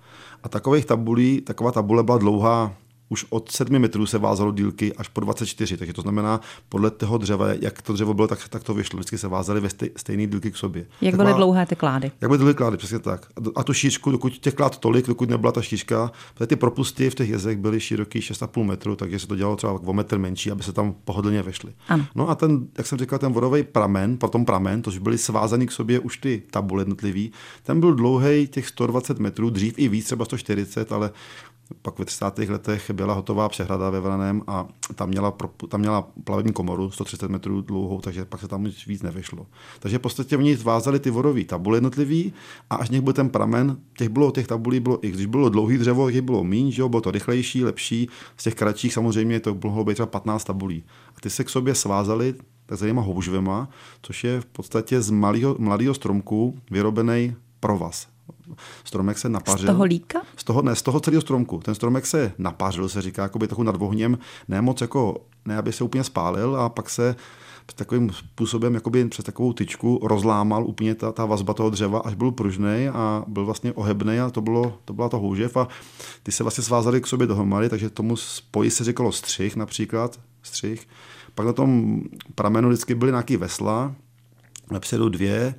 A 0.43 0.49
takových 0.49 0.85
tabulí, 0.85 1.41
taková 1.41 1.73
tabule 1.73 2.03
byla 2.03 2.19
dlouhá 2.19 2.73
už 3.09 3.27
od 3.31 3.53
7 3.53 3.79
metrů 3.79 4.07
se 4.07 4.19
vázalo 4.19 4.53
dílky 4.53 4.95
až 4.95 5.09
po 5.09 5.21
24, 5.21 5.77
takže 5.77 5.93
to 5.93 6.03
znamená, 6.03 6.41
podle 6.69 6.91
toho 6.91 7.19
dřeva, 7.19 7.49
jak 7.49 7.83
to 7.83 7.93
dřevo 7.93 8.15
bylo, 8.15 8.29
tak, 8.29 8.49
tak 8.49 8.65
to 8.65 8.75
vyšlo. 8.75 8.97
Vždycky 8.97 9.19
se 9.19 9.29
vázaly 9.29 9.61
ve 9.61 9.71
stej, 9.71 9.91
stejné 9.97 10.27
dílky 10.27 10.51
k 10.51 10.57
sobě. 10.57 10.87
Jak 11.01 11.17
byly 11.17 11.35
dlouhé 11.35 11.67
ty 11.67 11.77
klády? 11.77 12.13
Jak 12.21 12.29
byly 12.29 12.39
dlouhé 12.39 12.55
klády, 12.55 12.77
přesně 12.77 12.99
tak. 12.99 13.27
A 13.57 13.65
tu 13.65 13.73
šířku, 13.73 14.11
dokud 14.11 14.39
těch 14.39 14.55
klád 14.55 14.79
tolik, 14.79 15.07
dokud 15.07 15.31
nebyla 15.31 15.53
ta 15.53 15.63
šířka, 15.63 16.13
protože 16.35 16.47
ty 16.47 16.57
propusty 16.57 17.11
v 17.11 17.15
těch 17.15 17.29
jezech 17.29 17.59
byly 17.59 17.81
široký 17.81 18.21
6,5 18.21 18.65
metru, 18.65 18.97
takže 18.97 19.19
se 19.19 19.27
to 19.27 19.37
dělalo 19.37 19.57
třeba 19.57 19.73
o 19.73 19.93
metr 19.93 20.19
menší, 20.19 20.51
aby 20.51 20.63
se 20.63 20.73
tam 20.73 20.95
pohodlně 21.05 21.43
vešly. 21.43 21.73
Ano. 21.89 22.07
No 22.15 22.29
a 22.29 22.35
ten, 22.35 22.67
jak 22.79 22.87
jsem 22.87 22.99
říkal, 22.99 23.19
ten 23.19 23.33
vodový 23.33 23.63
pramen, 23.63 24.17
potom 24.17 24.45
pramen, 24.45 24.83
to 24.83 24.91
byly 25.01 25.19
svázaný 25.19 25.67
k 25.67 25.73
sobě 25.73 25.99
už 25.99 26.19
ty 26.19 26.43
tabule 26.51 26.81
jednotlivý, 26.81 27.33
ten 27.63 27.81
byl 27.81 27.95
dlouhý 27.95 28.47
těch 28.47 28.69
120 28.69 29.19
metrů, 29.19 29.51
dřív 29.51 29.75
i 29.77 29.89
víc, 29.89 30.05
třeba 30.05 30.25
140, 30.25 30.93
ale 30.93 31.11
pak 31.83 31.99
ve 31.99 32.05
30. 32.05 32.39
letech 32.39 32.91
byla 32.91 33.15
hotová 33.15 33.49
přehrada 33.49 33.91
ve 33.91 34.01
Vraném 34.01 34.43
a 34.47 34.69
tam 34.95 35.09
měla, 35.09 35.35
tam 35.69 35.81
měla 35.81 36.09
plavební 36.25 36.53
komoru 36.53 36.91
130 36.91 37.31
metrů 37.31 37.61
dlouhou, 37.61 38.01
takže 38.01 38.25
pak 38.25 38.41
se 38.41 38.49
tam 38.49 38.65
nic 38.65 38.87
víc 38.87 39.03
nevyšlo. 39.03 39.47
Takže 39.79 39.99
v 39.99 40.01
podstatě 40.01 40.37
oni 40.37 40.57
zvázali 40.57 41.01
ty 41.01 41.11
vodové 41.11 41.45
tabuly 41.45 41.77
jednotlivý 41.77 42.33
a 42.71 42.77
až 42.77 42.91
něk 42.91 43.03
byl 43.03 43.13
ten 43.13 43.29
pramen, 43.29 43.77
těch 43.99 44.09
bylo, 44.09 44.31
těch 44.31 44.47
tabulí 44.47 44.81
bylo, 44.81 45.07
i 45.07 45.11
když 45.11 45.27
bylo 45.27 45.49
dlouhý 45.49 45.79
dřevo, 45.79 46.11
těch 46.11 46.23
bylo 46.23 46.45
méně, 46.45 46.73
že 46.73 46.83
jo, 46.83 46.89
bylo 46.89 47.01
to 47.01 47.11
rychlejší, 47.11 47.65
lepší. 47.65 48.09
Z 48.37 48.43
těch 48.43 48.55
kratších 48.55 48.93
samozřejmě 48.93 49.41
to 49.41 49.59
mohlo 49.65 49.85
být 49.85 49.95
třeba 49.95 50.07
15 50.07 50.45
tabulí. 50.45 50.85
A 51.17 51.21
ty 51.21 51.31
se 51.31 51.45
k 51.45 51.51
sobě 51.51 51.75
svázali 51.75 52.35
takzvanýma 52.67 53.03
houžvema, 53.03 53.69
což 54.03 54.25
je 54.25 54.41
v 54.41 54.47
podstatě 54.47 55.03
z 55.03 55.11
malého, 55.11 55.57
mladého 55.59 55.95
stromku 55.95 56.59
vyrobený 56.71 57.35
provaz 57.61 58.16
Stromek 58.85 59.19
se 59.19 59.29
napařil. 59.29 59.67
Z 59.67 59.71
toho 59.71 59.85
líka? 59.85 60.23
Z 60.37 60.45
toho, 60.45 60.63
ne, 60.63 60.77
z 60.77 60.83
toho 60.83 61.01
celého 61.01 61.21
stromku. 61.21 61.61
Ten 61.65 61.75
stromek 61.75 62.07
se 62.07 62.33
napařil, 62.39 62.89
se 62.89 63.03
říká, 63.03 63.23
jako 63.23 63.39
by 63.39 63.47
trochu 63.47 63.63
nad 63.63 63.77
ohněm, 63.79 64.19
ne 64.49 64.63
moc 64.63 64.81
jako, 64.81 65.17
ne 65.45 65.57
aby 65.57 65.73
se 65.73 65.85
úplně 65.85 66.05
spálil 66.05 66.57
a 66.57 66.69
pak 66.69 66.91
se 66.91 67.17
takovým 67.75 68.13
způsobem, 68.13 68.75
jakoby 68.75 69.09
přes 69.09 69.25
takovou 69.25 69.53
tyčku 69.53 70.01
rozlámal 70.03 70.67
úplně 70.67 70.95
ta, 70.95 71.13
ta 71.13 71.25
vazba 71.25 71.55
toho 71.55 71.71
dřeva, 71.71 71.99
až 71.99 72.15
byl 72.15 72.31
pružný 72.31 72.89
a 72.93 73.25
byl 73.27 73.45
vlastně 73.45 73.73
ohebný 73.73 74.21
a 74.21 74.31
to, 74.31 74.41
bylo, 74.41 74.79
to 74.85 74.93
byla 74.93 75.09
ta 75.09 75.17
houžev 75.17 75.57
a 75.57 75.69
ty 76.23 76.33
se 76.33 76.45
vlastně 76.45 76.65
svázali 76.65 77.01
k 77.01 77.07
sobě 77.07 77.27
dohromady, 77.27 77.69
takže 77.69 77.91
tomu 77.91 78.17
spoji 78.17 78.71
se 78.71 78.85
říkalo 78.85 79.13
střih 79.13 79.57
například, 79.57 80.21
střih. 80.43 80.89
Pak 81.35 81.47
na 81.47 81.53
tom 81.53 82.01
pramenu 82.35 82.69
vždycky 82.69 82.95
byly 82.95 83.13
nějaký 83.13 83.37
vesla, 83.37 83.95
vepředu 84.71 85.09
dvě, 85.09 85.55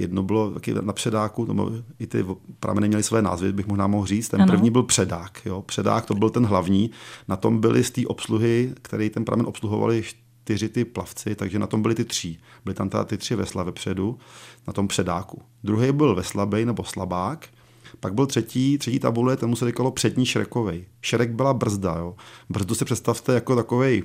Jedno 0.00 0.22
bylo 0.22 0.50
taky 0.50 0.74
na 0.74 0.92
předáku, 0.92 1.46
to 1.46 1.72
i 1.98 2.06
ty 2.06 2.26
prameny 2.60 2.88
měly 2.88 3.02
své 3.02 3.22
názvy, 3.22 3.52
bych 3.52 3.66
možná 3.66 3.86
mohl 3.86 4.06
říct. 4.06 4.28
Ten 4.28 4.42
ano. 4.42 4.52
první 4.52 4.70
byl 4.70 4.82
předák. 4.82 5.40
Jo. 5.46 5.62
Předák 5.62 6.06
to 6.06 6.14
byl 6.14 6.30
ten 6.30 6.46
hlavní. 6.46 6.90
Na 7.28 7.36
tom 7.36 7.60
byly 7.60 7.84
z 7.84 7.90
té 7.90 8.06
obsluhy, 8.06 8.74
který 8.82 9.10
ten 9.10 9.24
pramen 9.24 9.46
obsluhovali 9.46 10.02
čtyři 10.02 10.68
ty 10.68 10.84
plavci, 10.84 11.34
takže 11.34 11.58
na 11.58 11.66
tom 11.66 11.82
byly 11.82 11.94
ty 11.94 12.04
tři. 12.04 12.36
Byly 12.64 12.74
tam 12.74 12.90
ty 13.06 13.16
tři 13.18 13.34
vesla 13.34 13.62
vepředu, 13.62 14.18
na 14.66 14.72
tom 14.72 14.88
předáku. 14.88 15.42
Druhý 15.64 15.92
byl 15.92 16.14
veslabej 16.14 16.64
nebo 16.64 16.84
slabák, 16.84 17.48
pak 18.00 18.14
byl 18.14 18.26
třetí, 18.26 18.78
třetí 18.78 18.98
tabule, 18.98 19.36
tomu 19.36 19.56
se 19.56 19.66
říkalo 19.66 19.90
přední 19.90 20.26
šrekovej. 20.26 20.84
Šrek 21.02 21.30
byla 21.30 21.54
brzda. 21.54 21.94
Jo. 21.98 22.14
Brzdu 22.48 22.74
si 22.74 22.84
představte 22.84 23.34
jako 23.34 23.56
takovej 23.56 24.02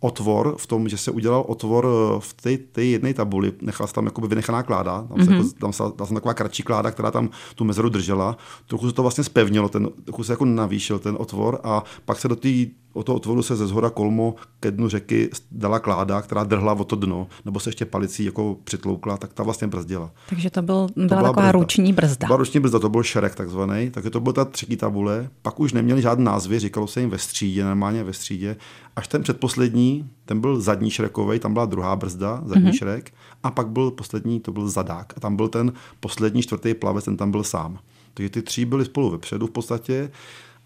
otvor 0.00 0.54
v 0.58 0.66
tom, 0.66 0.88
že 0.88 0.96
se 0.98 1.10
udělal 1.10 1.44
otvor 1.48 1.86
eh, 1.86 2.20
v 2.20 2.34
té, 2.34 2.58
té 2.58 2.84
jedné 2.84 3.14
tabuli, 3.14 3.52
nechala 3.62 3.86
se 3.86 3.94
tam 3.94 4.04
jakoby 4.04 4.28
vynechaná 4.28 4.62
kláda, 4.62 5.06
tam, 5.08 5.18
mm-hmm. 5.18 5.24
se 5.24 5.34
jako, 5.34 5.48
tam, 5.58 5.72
se, 5.72 5.82
tam 5.96 6.06
se 6.06 6.14
taková 6.14 6.34
kratší 6.34 6.62
kláda, 6.62 6.90
která 6.90 7.10
tam 7.10 7.30
tu 7.54 7.64
mezeru 7.64 7.88
držela, 7.88 8.36
trochu 8.66 8.88
se 8.88 8.94
to 8.94 9.02
vlastně 9.02 9.24
spevnilo, 9.24 9.68
ten, 9.68 9.88
trochu 10.04 10.24
se 10.24 10.32
jako 10.32 10.44
navýšil 10.44 10.98
ten 10.98 11.16
otvor 11.18 11.60
a 11.64 11.84
pak 12.04 12.20
se 12.20 12.28
do 12.28 12.36
té 12.36 12.48
o 12.94 13.02
toho 13.02 13.16
otvoru 13.16 13.42
se 13.42 13.56
ze 13.56 13.66
zhora 13.66 13.90
kolmo 13.90 14.34
ke 14.60 14.70
dnu 14.70 14.88
řeky 14.88 15.30
dala 15.50 15.78
kláda, 15.78 16.22
která 16.22 16.44
drhla 16.44 16.72
o 16.72 16.84
to 16.84 16.96
dno, 16.96 17.26
nebo 17.44 17.60
se 17.60 17.68
ještě 17.68 17.84
palicí 17.84 18.24
jako 18.24 18.56
přitloukla, 18.64 19.16
tak 19.16 19.32
ta 19.32 19.42
vlastně 19.42 19.66
brzdila. 19.66 20.10
Takže 20.28 20.50
to, 20.50 20.62
byl, 20.62 20.86
byla, 20.96 21.08
to 21.08 21.14
byla 21.14 21.22
taková 21.22 21.42
brzda. 21.42 21.52
ruční 21.52 21.92
brzda. 21.92 22.26
Byla 22.26 22.36
ruční 22.36 22.60
brzda, 22.60 22.78
to 22.78 22.88
byl 22.88 23.02
šerek 23.02 23.34
takzvaný, 23.34 23.90
takže 23.90 24.10
to 24.10 24.20
byla 24.20 24.32
ta 24.32 24.44
třetí 24.44 24.76
tabule. 24.76 25.28
Pak 25.42 25.60
už 25.60 25.72
neměli 25.72 26.02
žádný 26.02 26.24
názvy, 26.24 26.58
říkalo 26.58 26.86
se 26.86 27.00
jim 27.00 27.10
ve 27.10 27.18
střídě, 27.18 27.64
normálně 27.64 28.04
ve 28.04 28.12
střídě. 28.12 28.56
Až 28.96 29.08
ten 29.08 29.22
předposlední, 29.22 30.10
ten 30.24 30.40
byl 30.40 30.60
zadní 30.60 30.90
šrekový, 30.90 31.38
tam 31.38 31.52
byla 31.52 31.66
druhá 31.66 31.96
brzda, 31.96 32.42
zadní 32.44 32.70
mm-hmm. 32.70 32.78
šrek, 32.78 33.14
a 33.42 33.50
pak 33.50 33.68
byl 33.68 33.90
poslední, 33.90 34.40
to 34.40 34.52
byl 34.52 34.68
zadák. 34.68 35.12
A 35.16 35.20
tam 35.20 35.36
byl 35.36 35.48
ten 35.48 35.72
poslední 36.00 36.42
čtvrtý 36.42 36.74
plavec, 36.74 37.04
ten 37.04 37.16
tam 37.16 37.30
byl 37.30 37.44
sám. 37.44 37.78
Takže 38.14 38.30
ty 38.30 38.42
tři 38.42 38.64
byly 38.64 38.84
spolu 38.84 39.10
vepředu 39.10 39.46
v 39.46 39.50
podstatě 39.50 40.10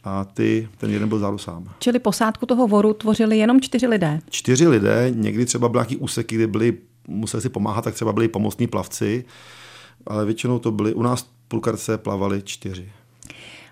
a 0.05 0.25
ty, 0.25 0.69
ten 0.79 0.91
jeden 0.91 1.09
byl 1.09 1.19
záru 1.19 1.39
sám. 1.39 1.65
Čili 1.79 1.99
posádku 1.99 2.47
toho 2.47 2.69
voru 2.69 2.93
tvořili 2.95 3.39
jenom 3.39 3.61
čtyři 3.61 3.87
lidé? 3.87 4.21
Čtyři 4.31 4.69
lidé, 4.69 5.13
někdy 5.15 5.47
třeba 5.47 5.69
byly 5.69 5.79
nějaký 5.79 5.97
úseky, 5.97 6.35
kdy 6.35 6.47
byli, 6.47 6.79
museli 7.09 7.41
si 7.43 7.49
pomáhat, 7.49 7.83
tak 7.85 7.95
třeba 7.95 8.13
byli 8.13 8.29
pomocní 8.29 8.67
plavci, 8.67 9.25
ale 10.07 10.25
většinou 10.25 10.59
to 10.59 10.71
byli, 10.71 10.95
u 10.95 11.03
nás 11.03 11.23
v 11.23 11.27
půlkarce 11.49 11.99
plavali 11.99 12.43
čtyři. 12.43 12.93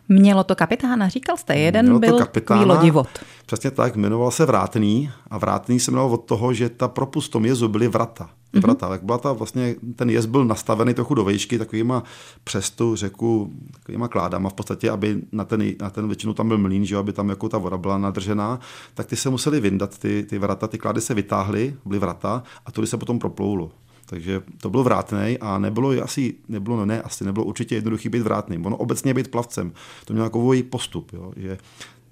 Mělo 0.09 0.45
to 0.45 0.55
kapitána, 0.55 1.09
říkal 1.09 1.37
jste, 1.37 1.57
jeden 1.57 1.85
Mělo 1.85 1.99
byl 1.99 2.19
kapitána, 2.19 2.75
lodivod. 2.75 3.09
Přesně 3.47 3.71
tak, 3.71 3.97
jmenoval 3.97 4.31
se 4.31 4.47
Vrátný 4.47 5.11
a 5.31 5.39
Vrátný 5.39 5.81
se 5.81 5.91
jmenoval 5.91 6.15
od 6.15 6.25
toho, 6.25 6.53
že 6.53 6.69
ta 6.69 6.89
propust 6.89 7.29
v 7.29 7.33
tom 7.33 7.45
jezu 7.45 7.69
byly 7.69 7.89
vrata. 7.89 8.31
Mm-hmm. 8.59 8.63
vrata. 8.63 8.89
Tak 8.89 9.03
byla 9.03 9.19
ta 9.19 9.33
vlastně, 9.33 9.75
ten 9.97 10.11
jez 10.11 10.27
byl 10.27 10.45
nastavený 10.45 10.95
trochu 10.95 11.15
do 11.15 11.25
výšky 11.25 11.59
takovýma 11.59 12.03
přes 12.45 12.71
tu 12.71 12.97
řeku, 12.97 13.53
takovýma 13.73 14.09
kládama 14.09 14.51
v 14.51 14.55
podstatě, 14.55 14.91
aby 14.91 15.23
na 15.33 15.45
ten, 15.45 15.73
na 15.81 15.91
ten 15.91 16.07
většinu 16.07 16.35
tam 16.35 16.49
byl 16.49 16.59
mlín, 16.59 16.85
že 16.85 16.97
aby 16.97 17.13
tam 17.13 17.29
jako 17.29 17.49
ta 17.49 17.59
voda 17.59 17.77
byla 17.77 17.99
nadržená, 17.99 18.61
tak 18.95 19.07
ty 19.07 19.17
se 19.17 19.31
museli 19.31 19.61
vyndat, 19.61 19.99
ty, 19.99 20.27
ty 20.29 20.39
vrata, 20.39 20.67
ty 20.67 20.79
klády 20.79 21.01
se 21.01 21.15
vytáhly, 21.15 21.77
byly 21.85 21.99
vrata 21.99 22.43
a 22.67 22.73
tudy 22.73 22.87
se 22.87 22.97
potom 22.97 23.19
proploulo. 23.19 23.71
Takže 24.07 24.43
to 24.61 24.71
byl 24.71 24.83
vrátný 24.83 25.39
a 25.41 25.59
nebylo 25.59 25.91
asi, 26.03 26.35
nebylo, 26.49 26.77
no 26.77 26.87
ne, 26.87 27.03
asi 27.03 27.25
nebylo 27.25 27.45
určitě 27.45 27.75
jednoduchý 27.75 28.09
být 28.09 28.23
vrátným. 28.23 28.67
Ono 28.67 28.77
obecně 28.77 29.15
být 29.15 29.31
plavcem, 29.31 29.73
to 30.05 30.13
měl 30.13 30.25
takový 30.25 30.63
postup, 30.63 31.13
jo, 31.13 31.33
že 31.37 31.59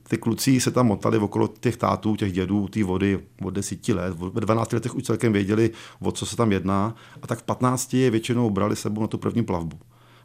ty 0.08 0.18
kluci 0.18 0.60
se 0.60 0.70
tam 0.70 0.86
motali 0.86 1.18
okolo 1.18 1.48
těch 1.60 1.76
tátů, 1.76 2.16
těch 2.16 2.32
dědů, 2.32 2.68
té 2.68 2.84
vody 2.84 3.20
od 3.42 3.50
desíti 3.50 3.92
let. 3.92 4.16
Ve 4.32 4.40
12 4.40 4.72
letech 4.72 4.94
už 4.94 5.02
celkem 5.02 5.32
věděli, 5.32 5.70
o 6.00 6.12
co 6.12 6.26
se 6.26 6.36
tam 6.36 6.52
jedná. 6.52 6.94
A 7.22 7.26
tak 7.26 7.38
v 7.38 7.42
15 7.42 7.94
je 7.94 8.10
většinou 8.10 8.50
brali 8.50 8.76
sebou 8.76 9.00
na 9.00 9.06
tu 9.06 9.18
první 9.18 9.44
plavbu. 9.44 9.78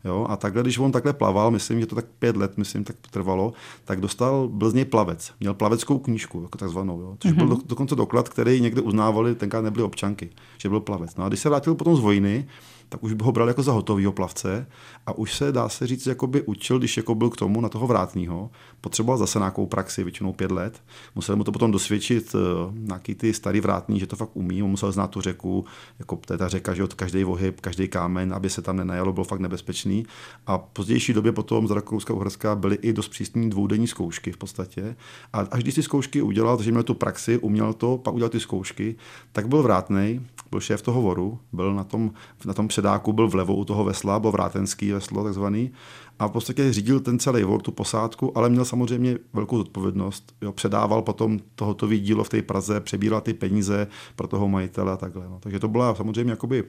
Jo? 0.05 0.25
A 0.29 0.38
takhle, 0.38 0.62
když 0.62 0.77
on 0.77 0.91
takhle 0.91 1.13
plaval, 1.13 1.51
myslím, 1.51 1.79
že 1.79 1.86
to 1.86 1.95
tak 1.95 2.05
pět 2.19 2.38
let, 2.38 2.57
myslím, 2.57 2.83
tak 2.83 2.95
trvalo, 3.12 3.53
tak 3.86 4.01
dostal, 4.01 4.48
byl 4.48 4.69
z 4.69 4.74
něj 4.74 4.86
plavec. 4.86 5.31
Měl 5.39 5.53
plaveckou 5.53 6.00
knížku, 6.00 6.41
jako 6.41 6.57
takzvanou, 6.57 7.01
jo? 7.01 7.17
což 7.19 7.31
mm-hmm. 7.31 7.36
byl 7.36 7.45
mhm. 7.45 7.55
do, 7.55 7.62
dokonce 7.65 7.95
doklad, 7.95 8.29
který 8.29 8.62
někde 8.62 8.81
uznávali, 8.81 9.36
tenkrát 9.36 9.62
nebyly 9.62 9.83
občanky, 9.83 10.29
že 10.57 10.69
byl 10.69 10.79
plavec. 10.79 11.15
No 11.15 11.24
a 11.24 11.27
když 11.27 11.39
se 11.39 11.50
vrátil 11.50 11.75
potom 11.75 11.95
z 11.95 12.00
vojny, 12.00 12.48
tak 12.89 13.03
už 13.03 13.13
by 13.13 13.24
ho 13.24 13.31
bral 13.31 13.48
jako 13.48 13.63
za 13.63 13.72
hotovýho 13.72 14.12
plavce 14.12 14.67
a 15.05 15.17
už 15.17 15.34
se, 15.34 15.51
dá 15.51 15.69
se 15.69 15.88
říct, 15.88 16.08
jakoby 16.08 16.41
učil, 16.41 16.79
když 16.79 16.98
jako 16.98 17.15
byl 17.15 17.29
k 17.29 17.38
tomu 17.38 17.62
na 17.62 17.69
toho 17.69 17.88
vrátního. 17.88 18.50
Potřeboval 18.81 19.17
zase 19.17 19.39
nějakou 19.39 19.65
praxi, 19.65 20.03
většinou 20.03 20.34
pět 20.34 20.51
let. 20.51 20.81
Musel 21.15 21.36
mu 21.36 21.43
to 21.43 21.51
potom 21.51 21.72
dosvědčit 21.72 22.36
uh, 22.36 22.41
nějaký 22.75 23.15
ty 23.15 23.34
starý 23.34 23.62
vrátní, 23.62 24.00
že 24.00 24.08
to 24.08 24.15
fakt 24.15 24.29
umí. 24.34 24.63
On 24.63 24.69
musel 24.69 24.91
znát 24.91 25.08
tu 25.08 25.22
řeku, 25.22 25.65
jako 26.00 26.15
to 26.15 26.34
je 26.34 26.38
ta 26.38 26.48
řeka, 26.48 26.74
že 26.74 26.84
od 26.84 26.93
každý 26.93 27.24
vohyb, 27.24 27.62
každý 27.62 27.88
kámen, 27.88 28.34
aby 28.34 28.50
se 28.50 28.62
tam 28.62 28.77
nenajalo, 28.77 29.13
bylo 29.13 29.24
fakt 29.24 29.39
nebezpečný. 29.39 30.05
A 30.48 30.58
v 30.58 30.62
pozdější 30.74 31.13
době 31.13 31.31
potom 31.31 31.67
z 31.67 31.72
Rakouska 31.72 32.13
Uherska 32.13 32.55
byly 32.55 32.75
i 32.81 32.93
dost 32.93 33.08
přísní 33.08 33.50
dvoudenní 33.50 33.88
zkoušky 33.88 34.31
v 34.31 34.38
podstatě. 34.38 34.96
A 35.34 35.39
až 35.39 35.63
když 35.63 35.75
ty 35.75 35.84
zkoušky 35.84 36.22
udělal, 36.22 36.58
takže 36.58 36.72
měl 36.72 36.84
tu 36.84 36.93
praxi, 36.93 37.38
uměl 37.38 37.74
to, 37.74 37.98
pak 37.98 38.13
udělal 38.13 38.29
ty 38.29 38.39
zkoušky, 38.39 38.96
tak 39.31 39.48
byl 39.48 39.63
vrátný, 39.63 40.25
byl 40.51 40.60
šéf 40.60 40.81
toho 40.81 41.01
voru, 41.01 41.39
byl 41.51 41.74
na 41.74 41.84
tom, 41.84 42.12
na 42.46 42.53
tom 42.53 42.67
předáku, 42.79 43.13
byl 43.13 43.27
vlevo 43.27 43.55
u 43.55 43.65
toho 43.65 43.83
vesla, 43.83 44.19
byl 44.19 44.31
vrátenský 44.31 44.91
veslo 44.91 45.24
takzvaný 45.24 45.71
a 46.19 46.27
v 46.27 46.31
podstatě 46.31 46.74
řídil 46.74 47.00
ten 47.00 47.19
celý 47.19 47.43
vor, 47.43 47.62
tu 47.62 47.71
posádku, 47.71 48.38
ale 48.38 48.50
měl 48.50 48.65
samozřejmě 48.65 49.17
velkou 49.33 49.57
zodpovědnost. 49.57 50.33
Jo, 50.41 50.51
předával 50.51 51.01
potom 51.01 51.39
to 51.55 51.65
hotové 51.65 51.98
dílo 51.98 52.24
v 52.24 52.29
té 52.29 52.41
Praze, 52.41 52.79
přebíral 52.79 53.21
ty 53.21 53.33
peníze 53.33 53.88
pro 54.15 54.27
toho 54.27 54.48
majitele 54.48 54.91
a 54.91 54.98
takhle. 54.98 55.25
No. 55.29 55.39
Takže 55.39 55.59
to 55.59 55.67
byla 55.67 55.95
samozřejmě 55.95 56.31
jakoby 56.31 56.63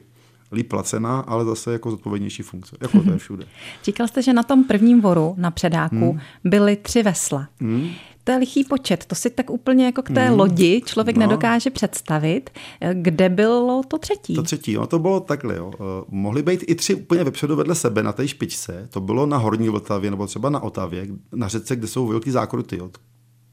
líp 0.51 0.69
placená, 0.69 1.19
ale 1.19 1.45
zase 1.45 1.73
jako 1.73 1.91
zodpovědnější 1.91 2.43
funkce, 2.43 2.75
jako 2.81 3.03
to 3.03 3.11
je 3.11 3.17
všude. 3.25 3.45
Říkal 3.83 4.07
jste, 4.07 4.21
že 4.21 4.33
na 4.33 4.43
tom 4.43 4.63
prvním 4.63 5.01
voru, 5.01 5.35
na 5.37 5.51
předáku, 5.51 6.11
hmm. 6.11 6.19
byly 6.43 6.75
tři 6.75 7.03
vesla. 7.03 7.47
Hmm. 7.61 7.89
To 8.23 8.31
je 8.31 8.37
lichý 8.37 8.63
počet, 8.63 9.05
to 9.05 9.15
si 9.15 9.29
tak 9.29 9.49
úplně 9.49 9.85
jako 9.85 10.01
k 10.01 10.09
té 10.09 10.27
hmm. 10.27 10.39
lodi 10.39 10.81
člověk 10.85 11.17
no. 11.17 11.19
nedokáže 11.19 11.69
představit. 11.69 12.49
Kde 12.93 13.29
bylo 13.29 13.81
to 13.87 13.97
třetí? 13.97 14.35
To 14.35 14.43
třetí, 14.43 14.73
no 14.73 14.87
to 14.87 14.99
bylo 14.99 15.19
takhle. 15.19 15.55
Jo. 15.55 15.67
Uh, 15.67 15.85
mohly 16.09 16.43
být 16.43 16.63
i 16.67 16.75
tři 16.75 16.95
úplně 16.95 17.23
vepředu 17.23 17.55
vedle 17.55 17.75
sebe 17.75 18.03
na 18.03 18.11
té 18.13 18.27
špičce. 18.27 18.87
To 18.91 19.01
bylo 19.01 19.25
na 19.25 19.37
Horní 19.37 19.69
Vltavě 19.69 20.11
nebo 20.11 20.27
třeba 20.27 20.49
na 20.49 20.63
Otavě, 20.63 21.07
na 21.35 21.47
řece, 21.47 21.75
kde 21.75 21.87
jsou 21.87 22.07
velký 22.07 22.31
zákruty. 22.31 22.77
Jo. 22.77 22.89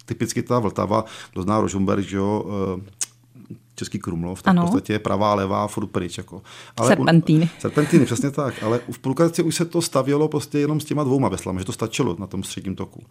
Typicky 0.04 0.42
ta 0.42 0.58
Vltava, 0.58 1.04
kdo 1.32 1.42
zná 1.42 1.60
Rožumberg, 1.60 2.08
že 2.08 2.16
jo, 2.16 2.44
uh, 2.76 2.82
Český 3.78 3.98
Krumlov, 3.98 4.42
tak 4.42 4.50
ano. 4.50 4.62
v 4.62 4.64
podstatě 4.64 4.92
je 4.92 4.98
pravá, 4.98 5.34
levá, 5.34 5.66
furt 5.66 5.86
pryč. 5.86 6.18
Jako. 6.18 6.42
Ale 6.76 6.88
serpentíny. 6.88 7.44
U, 7.44 7.60
serpentíny, 7.60 8.04
přesně 8.04 8.30
tak. 8.30 8.62
Ale 8.62 8.80
v 8.90 8.98
Pulkarci 8.98 9.42
už 9.42 9.54
se 9.54 9.64
to 9.64 9.82
stavělo 9.82 10.28
prostě 10.28 10.58
jenom 10.58 10.80
s 10.80 10.84
těma 10.84 11.04
dvouma 11.04 11.28
veslami, 11.28 11.58
že 11.58 11.64
to 11.64 11.72
stačilo 11.72 12.16
na 12.18 12.26
tom 12.26 12.42
středním 12.42 12.74
toku. 12.76 13.02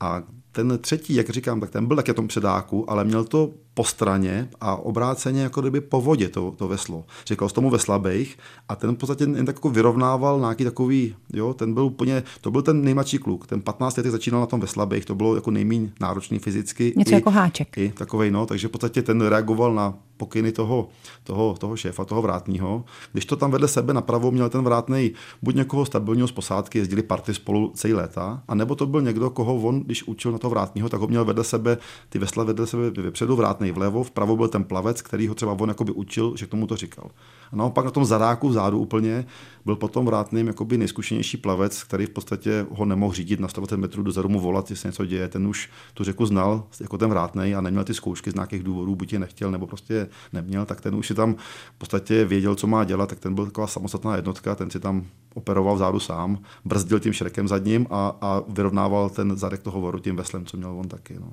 A 0.00 0.22
ten 0.52 0.78
třetí, 0.80 1.14
jak 1.14 1.30
říkám, 1.30 1.60
tak 1.60 1.70
ten 1.70 1.86
byl 1.86 1.96
taky 1.96 2.14
tom 2.14 2.28
předáku, 2.28 2.90
ale 2.90 3.04
měl 3.04 3.24
to 3.24 3.50
po 3.74 3.84
straně 3.84 4.48
a 4.60 4.76
obráceně 4.76 5.42
jako 5.42 5.60
kdyby 5.60 5.80
po 5.80 6.00
vodě 6.00 6.28
to, 6.28 6.54
to 6.58 6.68
veslo. 6.68 7.04
Říkal 7.26 7.48
z 7.48 7.52
tomu 7.52 7.70
veslabejch 7.70 8.36
a 8.68 8.76
ten 8.76 8.90
v 8.90 8.98
podstatě 8.98 9.24
jen 9.24 9.46
tak 9.46 9.56
jako 9.56 9.70
vyrovnával 9.70 10.40
nějaký 10.40 10.64
takový, 10.64 11.14
jo, 11.32 11.54
ten 11.54 11.74
byl 11.74 11.84
úplně, 11.84 12.22
to 12.40 12.50
byl 12.50 12.62
ten 12.62 12.84
nejmladší 12.84 13.18
kluk, 13.18 13.46
ten 13.46 13.62
15 13.62 13.96
letech 13.96 14.12
začínal 14.12 14.40
na 14.40 14.46
tom 14.46 14.60
veslabejch, 14.60 15.04
to 15.04 15.14
bylo 15.14 15.34
jako 15.34 15.50
nejméně 15.50 15.92
náročný 16.00 16.38
fyzicky. 16.38 16.92
Něco 16.96 17.10
i, 17.10 17.14
jako 17.14 17.30
háček. 17.30 17.78
I 17.78 17.92
takovej, 17.96 18.30
no, 18.30 18.46
takže 18.46 18.68
v 18.68 18.70
podstatě 18.70 19.02
ten 19.02 19.20
reagoval 19.20 19.74
na 19.74 19.94
pokyny 20.22 20.52
toho, 20.52 20.88
toho, 21.24 21.54
toho 21.58 21.76
šéfa, 21.76 22.04
toho 22.04 22.22
vrátního. 22.22 22.84
Když 23.12 23.26
to 23.26 23.36
tam 23.36 23.50
vedle 23.50 23.68
sebe 23.68 23.94
napravo 23.94 24.30
měl 24.30 24.48
ten 24.48 24.62
vrátný 24.62 25.12
buď 25.42 25.54
někoho 25.54 25.84
stabilního 25.84 26.28
z 26.28 26.32
posádky, 26.32 26.78
jezdili 26.78 27.02
party 27.02 27.34
spolu 27.34 27.72
celý 27.74 27.94
léta, 27.94 28.42
a 28.48 28.54
nebo 28.54 28.74
to 28.74 28.86
byl 28.86 29.02
někdo, 29.02 29.30
koho 29.30 29.54
on, 29.54 29.80
když 29.80 30.02
učil 30.02 30.32
na 30.32 30.38
toho 30.38 30.50
vrátního, 30.50 30.88
tak 30.88 31.00
ho 31.00 31.06
měl 31.06 31.24
vedle 31.24 31.44
sebe, 31.44 31.78
ty 32.08 32.18
vesla 32.18 32.44
vedle 32.44 32.66
sebe 32.66 32.90
vepředu, 32.90 33.36
vrátný 33.36 33.70
vlevo, 33.70 34.04
vpravo 34.04 34.36
byl 34.36 34.48
ten 34.48 34.64
plavec, 34.64 35.02
který 35.02 35.28
ho 35.28 35.34
třeba 35.34 35.52
on 35.52 35.68
jakoby 35.68 35.92
učil, 35.92 36.36
že 36.36 36.46
k 36.46 36.50
tomu 36.50 36.66
to 36.66 36.76
říkal. 36.76 37.10
A 37.52 37.56
naopak 37.56 37.84
na 37.84 37.90
tom 37.90 38.04
zadáku 38.04 38.48
vzadu 38.48 38.78
úplně 38.78 39.26
byl 39.64 39.76
potom 39.76 40.06
vrátným 40.06 40.46
jakoby 40.46 40.78
nejzkušenější 40.78 41.36
plavec, 41.36 41.82
který 41.82 42.06
v 42.06 42.10
podstatě 42.10 42.66
ho 42.70 42.84
nemohl 42.84 43.14
řídit 43.14 43.40
na 43.40 43.48
120 43.48 43.76
metrů 43.76 44.02
dozadu 44.02 44.28
mu 44.28 44.40
volat, 44.40 44.70
jestli 44.70 44.88
něco 44.88 45.06
děje. 45.06 45.28
Ten 45.28 45.46
už 45.46 45.70
tu 45.94 46.04
řeku 46.04 46.26
znal 46.26 46.64
jako 46.80 46.98
ten 46.98 47.10
vrátný 47.10 47.54
a 47.54 47.60
neměl 47.60 47.84
ty 47.84 47.94
zkoušky 47.94 48.30
z 48.30 48.34
nějakých 48.34 48.62
důvodů, 48.62 48.96
buď 48.96 49.12
je 49.12 49.18
nechtěl, 49.18 49.50
nebo 49.50 49.66
prostě 49.66 50.08
neměl, 50.32 50.66
tak 50.66 50.80
ten 50.80 50.94
už 50.94 51.06
si 51.06 51.14
tam 51.14 51.34
v 51.74 51.78
podstatě 51.78 52.24
věděl, 52.24 52.54
co 52.54 52.66
má 52.66 52.84
dělat, 52.84 53.08
tak 53.08 53.18
ten 53.18 53.34
byl 53.34 53.44
taková 53.44 53.66
samostatná 53.66 54.16
jednotka, 54.16 54.54
ten 54.54 54.70
si 54.70 54.80
tam 54.80 55.06
operoval 55.34 55.74
vzadu 55.74 56.00
sám, 56.00 56.38
brzdil 56.64 57.00
tím 57.00 57.12
šrekem 57.12 57.48
zadním 57.48 57.86
a, 57.90 58.16
a 58.20 58.42
vyrovnával 58.48 59.10
ten 59.10 59.36
zadek 59.36 59.62
toho 59.62 59.80
voru 59.80 59.98
tím 59.98 60.16
veslem, 60.16 60.46
co 60.46 60.56
měl 60.56 60.70
on 60.70 60.88
taky. 60.88 61.14
No. 61.20 61.32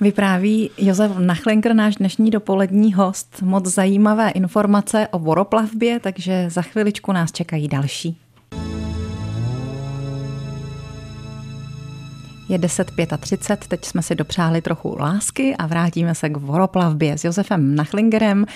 Vypráví 0.00 0.70
Josef 0.78 1.18
Nachlenker, 1.18 1.74
náš 1.74 1.96
dnešní 1.96 2.30
dopolední 2.30 2.94
host. 2.94 3.42
Moc 3.42 3.66
zajímavé 3.66 4.30
informace 4.30 5.08
o 5.10 5.18
voroplavbě, 5.18 6.00
takže 6.00 6.50
za 6.50 6.62
chviličku 6.62 7.12
nás 7.12 7.32
čekají 7.32 7.68
další. 7.68 8.18
Je 12.48 12.58
10.35, 12.58 13.56
teď 13.68 13.84
jsme 13.84 14.02
si 14.02 14.14
dopřáli 14.14 14.62
trochu 14.62 14.96
lásky 14.98 15.56
a 15.56 15.66
vrátíme 15.66 16.14
se 16.14 16.28
k 16.28 16.36
voroplavbě 16.36 17.18
s 17.18 17.24
Josefem 17.24 17.74
Nachlingerem 17.74 18.46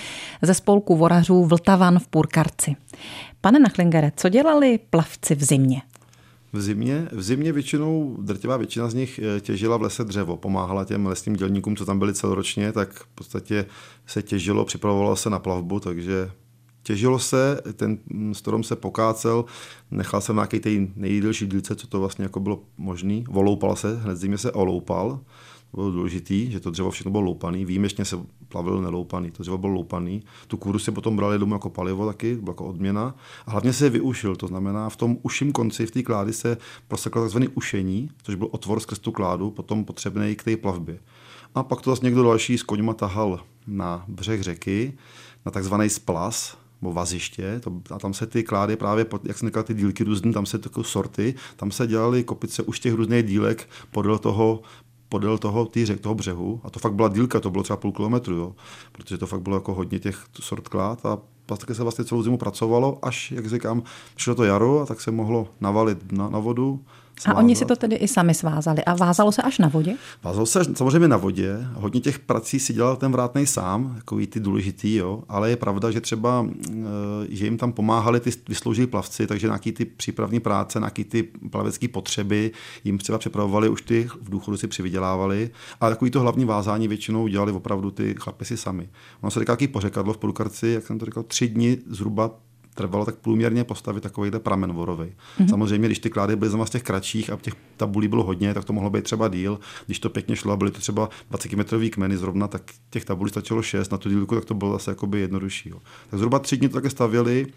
ze 0.41 0.53
spolku 0.53 0.95
vorařů 0.95 1.45
Vltavan 1.45 1.99
v 1.99 2.07
Purkarci. 2.07 2.75
Pane 3.41 3.59
Nachlingere, 3.59 4.11
co 4.15 4.29
dělali 4.29 4.79
plavci 4.89 5.35
v 5.35 5.43
zimě? 5.43 5.81
V 6.57 6.61
zimě, 6.61 7.07
v 7.11 7.21
zimě 7.21 7.51
většinou, 7.51 8.17
drtivá 8.19 8.57
většina 8.57 8.89
z 8.89 8.93
nich 8.93 9.19
eh, 9.19 9.41
těžila 9.41 9.77
v 9.77 9.81
lese 9.81 10.03
dřevo, 10.03 10.37
pomáhala 10.37 10.85
těm 10.85 11.05
lesním 11.05 11.35
dělníkům, 11.35 11.75
co 11.75 11.85
tam 11.85 11.99
byli 11.99 12.13
celoročně, 12.13 12.71
tak 12.71 12.93
v 12.93 13.07
podstatě 13.07 13.65
se 14.05 14.21
těžilo, 14.21 14.65
připravovalo 14.65 15.15
se 15.15 15.29
na 15.29 15.39
plavbu, 15.39 15.79
takže 15.79 16.31
těžilo 16.83 17.19
se, 17.19 17.61
ten 17.73 17.97
strom 18.33 18.63
se 18.63 18.75
pokácel, 18.75 19.45
nechal 19.91 20.21
jsem 20.21 20.35
nějaký 20.35 20.59
té 20.59 20.69
nejdelší 20.95 21.47
dílce, 21.47 21.75
co 21.75 21.87
to 21.87 21.99
vlastně 21.99 22.23
jako 22.23 22.39
bylo 22.39 22.63
možný, 22.77 23.25
oloupal 23.29 23.75
se, 23.75 23.97
hned 23.97 24.15
zimě 24.15 24.37
se 24.37 24.51
oloupal, 24.51 25.19
bylo 25.73 25.91
důležitý, 25.91 26.51
že 26.51 26.59
to 26.59 26.71
dřevo 26.71 26.91
všechno 26.91 27.11
bylo 27.11 27.23
loupaný, 27.23 27.65
výjimečně 27.65 28.05
se 28.05 28.19
plavil 28.47 28.81
neloupaný, 28.81 29.31
to 29.31 29.43
dřevo 29.43 29.57
bylo 29.57 29.73
loupaný. 29.73 30.23
Tu 30.47 30.57
kůru 30.57 30.79
si 30.79 30.91
potom 30.91 31.15
brali 31.15 31.39
domů 31.39 31.55
jako 31.55 31.69
palivo 31.69 32.07
taky, 32.07 32.35
bylo 32.35 32.51
jako 32.51 32.65
odměna. 32.65 33.15
A 33.45 33.51
hlavně 33.51 33.73
se 33.73 33.89
vyušil, 33.89 34.35
to 34.35 34.47
znamená 34.47 34.89
v 34.89 34.95
tom 34.95 35.17
uším 35.21 35.51
konci, 35.51 35.85
v 35.85 35.91
té 35.91 36.03
klády 36.03 36.33
se 36.33 36.57
proseklo 36.87 37.27
tzv. 37.27 37.37
ušení, 37.53 38.09
což 38.23 38.35
byl 38.35 38.47
otvor 38.51 38.79
skrz 38.79 38.99
tu 38.99 39.11
kládu, 39.11 39.51
potom 39.51 39.85
potřebný 39.85 40.35
k 40.35 40.43
té 40.43 40.57
plavbě. 40.57 40.99
A 41.55 41.63
pak 41.63 41.81
to 41.81 41.89
zase 41.89 42.05
někdo 42.05 42.23
další 42.23 42.57
s 42.57 42.63
koňma 42.63 42.93
tahal 42.93 43.39
na 43.67 44.05
břeh 44.07 44.41
řeky, 44.41 44.93
na 45.45 45.51
takzvaný 45.51 45.89
splas, 45.89 46.57
nebo 46.81 46.93
vaziště, 46.93 47.59
to, 47.59 47.81
a 47.95 47.99
tam 47.99 48.13
se 48.13 48.25
ty 48.27 48.43
klády 48.43 48.75
právě, 48.75 49.05
jak 49.23 49.37
jsem 49.37 49.49
říkal, 49.49 49.63
ty 49.63 49.73
dílky 49.73 50.03
různé, 50.03 50.33
tam 50.33 50.45
se 50.45 50.57
takové 50.57 50.83
sorty, 50.83 51.35
tam 51.55 51.71
se 51.71 51.87
dělaly 51.87 52.23
kopice 52.23 52.63
už 52.63 52.79
těch 52.79 52.93
různých 52.93 53.23
dílek 53.25 53.69
podle 53.91 54.19
toho 54.19 54.61
podél 55.09 55.37
toho, 55.37 55.65
tý 55.65 55.85
řek, 55.85 56.01
toho 56.01 56.15
břehu. 56.15 56.61
A 56.63 56.69
to 56.69 56.79
fakt 56.79 56.93
byla 56.93 57.09
dílka, 57.09 57.39
to 57.39 57.51
bylo 57.51 57.63
třeba 57.63 57.77
půl 57.77 57.91
kilometru, 57.91 58.35
jo, 58.35 58.55
protože 58.91 59.17
to 59.17 59.27
fakt 59.27 59.41
bylo 59.41 59.55
jako 59.55 59.73
hodně 59.73 59.99
těch 59.99 60.25
sort 60.41 60.67
klád 60.67 61.05
a 61.05 61.17
taky 61.45 61.75
se 61.75 61.83
vlastně 61.83 62.05
celou 62.05 62.23
zimu 62.23 62.37
pracovalo, 62.37 62.99
až, 63.01 63.31
jak 63.31 63.47
říkám, 63.47 63.83
přišlo 64.15 64.35
to 64.35 64.43
jaro 64.43 64.81
a 64.81 64.85
tak 64.85 65.01
se 65.01 65.11
mohlo 65.11 65.47
navalit 65.61 66.11
na, 66.11 66.29
na 66.29 66.39
vodu 66.39 66.85
Svázat. 67.19 67.37
A 67.37 67.39
oni 67.39 67.55
si 67.55 67.65
to 67.65 67.75
tedy 67.75 67.95
i 67.95 68.07
sami 68.07 68.33
svázali. 68.33 68.83
A 68.83 68.95
vázalo 68.95 69.31
se 69.31 69.41
až 69.41 69.59
na 69.59 69.67
vodě? 69.67 69.95
Vázalo 70.23 70.45
se 70.45 70.65
samozřejmě 70.75 71.07
na 71.07 71.17
vodě. 71.17 71.57
Hodně 71.73 72.01
těch 72.01 72.19
prací 72.19 72.59
si 72.59 72.73
dělal 72.73 72.95
ten 72.95 73.11
vrátný 73.11 73.45
sám, 73.45 73.93
takový 73.95 74.27
ty 74.27 74.39
důležitý, 74.39 74.95
jo. 74.95 75.23
Ale 75.29 75.49
je 75.49 75.55
pravda, 75.55 75.91
že 75.91 76.01
třeba, 76.01 76.47
eh, 76.69 76.73
že 77.29 77.45
jim 77.45 77.57
tam 77.57 77.71
pomáhali 77.71 78.19
ty 78.19 78.31
vysloužilí 78.49 78.87
plavci, 78.87 79.27
takže 79.27 79.47
nějaký 79.47 79.71
ty 79.71 79.85
přípravní 79.85 80.39
práce, 80.39 80.79
nějaký 80.79 81.03
ty 81.03 81.23
plavecké 81.23 81.87
potřeby 81.87 82.51
jim 82.83 82.97
třeba 82.97 83.17
připravovali, 83.17 83.69
už 83.69 83.81
ty 83.81 84.09
v 84.21 84.29
důchodu 84.29 84.57
si 84.57 84.67
přivydělávali. 84.67 85.49
A 85.81 85.89
takový 85.89 86.11
to 86.11 86.19
hlavní 86.19 86.45
vázání 86.45 86.87
většinou 86.87 87.27
dělali 87.27 87.51
opravdu 87.51 87.91
ty 87.91 88.15
chlapy 88.19 88.45
si 88.45 88.57
sami. 88.57 88.89
Ono 89.21 89.31
se 89.31 89.39
říká 89.39 89.53
jaký 89.53 89.67
pořekadlo 89.67 90.13
v 90.13 90.17
Prukarci, 90.17 90.67
jak 90.67 90.87
jsem 90.87 90.99
to 90.99 91.05
říkal, 91.05 91.23
tři 91.23 91.47
dny 91.47 91.77
zhruba 91.89 92.31
trvalo 92.77 93.05
tak 93.05 93.15
průměrně 93.15 93.63
postavit 93.63 94.01
takovýhle 94.01 94.39
pramen 94.39 94.73
vorový. 94.73 95.05
Mm-hmm. 95.05 95.49
Samozřejmě, 95.49 95.87
když 95.87 95.99
ty 95.99 96.09
klády 96.09 96.35
byly 96.35 96.51
z 96.65 96.69
těch 96.69 96.83
kratších 96.83 97.29
a 97.29 97.37
těch 97.41 97.53
tabulí 97.77 98.07
bylo 98.07 98.23
hodně, 98.23 98.53
tak 98.53 98.65
to 98.65 98.73
mohlo 98.73 98.89
být 98.89 99.03
třeba 99.03 99.27
díl. 99.27 99.59
Když 99.85 99.99
to 99.99 100.09
pěkně 100.09 100.35
šlo 100.35 100.51
a 100.51 100.57
byly 100.57 100.71
to 100.71 100.79
třeba 100.79 101.09
20 101.29 101.53
metrový 101.53 101.89
kmeny 101.89 102.17
zrovna, 102.17 102.47
tak 102.47 102.61
těch 102.89 103.05
tabulí 103.05 103.29
stačilo 103.29 103.61
6 103.61 103.91
na 103.91 103.97
tu 103.97 104.09
dílku, 104.09 104.35
tak 104.35 104.45
to 104.45 104.53
bylo 104.53 104.71
zase 104.73 104.91
jakoby 104.91 105.19
jednodušší. 105.19 105.69
Jo. 105.69 105.77
Tak 106.09 106.19
zhruba 106.19 106.39
tři 106.39 106.57
dny 106.57 106.69
to 106.69 106.73
také 106.73 106.89
stavěli. 106.89 107.47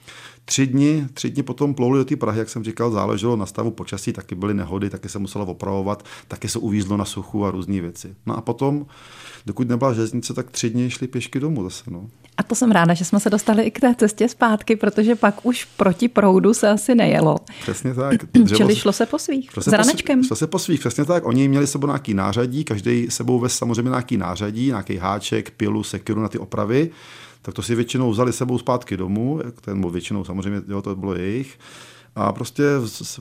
Tři 0.44 0.66
dny, 0.66 1.06
tři 1.14 1.30
dny 1.30 1.42
potom 1.42 1.74
plouli 1.74 1.98
do 1.98 2.04
té 2.04 2.16
Prahy, 2.16 2.38
jak 2.38 2.48
jsem 2.48 2.64
říkal, 2.64 2.90
záleželo 2.90 3.36
na 3.36 3.46
stavu 3.46 3.70
počasí, 3.70 4.12
taky 4.12 4.34
byly 4.34 4.54
nehody, 4.54 4.90
taky 4.90 5.08
se 5.08 5.18
muselo 5.18 5.46
opravovat, 5.46 6.04
taky 6.28 6.48
se 6.48 6.58
uvízlo 6.58 6.96
na 6.96 7.04
suchu 7.04 7.44
a 7.44 7.50
různé 7.50 7.80
věci. 7.80 8.14
No 8.26 8.36
a 8.36 8.40
potom, 8.40 8.86
dokud 9.46 9.68
nebyla 9.68 9.92
železnice, 9.92 10.34
tak 10.34 10.50
tři 10.50 10.70
dny 10.70 10.90
šli 10.90 11.06
pěšky 11.08 11.40
domů 11.40 11.64
zase. 11.64 11.90
No. 11.90 12.08
A 12.36 12.42
to 12.42 12.54
jsem 12.54 12.70
ráda, 12.70 12.94
že 12.94 13.04
jsme 13.04 13.20
se 13.20 13.30
dostali 13.30 13.62
i 13.62 13.70
k 13.70 13.80
té 13.80 13.94
cestě 13.94 14.28
zpátky, 14.28 14.76
protože 14.76 15.09
pak 15.16 15.46
už 15.46 15.64
proti 15.64 16.08
proudu 16.08 16.54
se 16.54 16.68
asi 16.68 16.94
nejelo. 16.94 17.36
Přesně 17.62 17.94
tak. 17.94 18.24
Dřevo, 18.32 18.56
Čili 18.56 18.76
šlo 18.76 18.92
se 18.92 19.06
po 19.06 19.18
svých, 19.18 19.50
šlo 19.50 19.62
se 19.62 19.70
s 19.70 19.72
ranečkem. 19.72 20.24
Šlo 20.24 20.36
se 20.36 20.46
po 20.46 20.58
svých, 20.58 20.80
přesně 20.80 21.04
tak. 21.04 21.26
Oni 21.26 21.48
měli 21.48 21.66
sebou 21.66 21.86
nějaký 21.86 22.14
nářadí, 22.14 22.64
každý 22.64 23.06
sebou 23.10 23.38
ve 23.38 23.48
samozřejmě 23.48 23.88
nějaký 23.88 24.16
nářadí, 24.16 24.66
nějaký 24.66 24.96
háček, 24.96 25.50
pilu, 25.50 25.82
sekiru 25.82 26.20
na 26.20 26.28
ty 26.28 26.38
opravy. 26.38 26.90
tak 27.42 27.54
to 27.54 27.62
si 27.62 27.74
většinou 27.74 28.10
vzali 28.10 28.32
sebou 28.32 28.58
zpátky 28.58 28.96
domů, 28.96 29.40
ten, 29.60 29.90
většinou 29.90 30.24
samozřejmě, 30.24 30.62
jo, 30.68 30.82
to 30.82 30.96
bylo 30.96 31.14
jejich, 31.14 31.58
a 32.14 32.32
prostě 32.32 32.64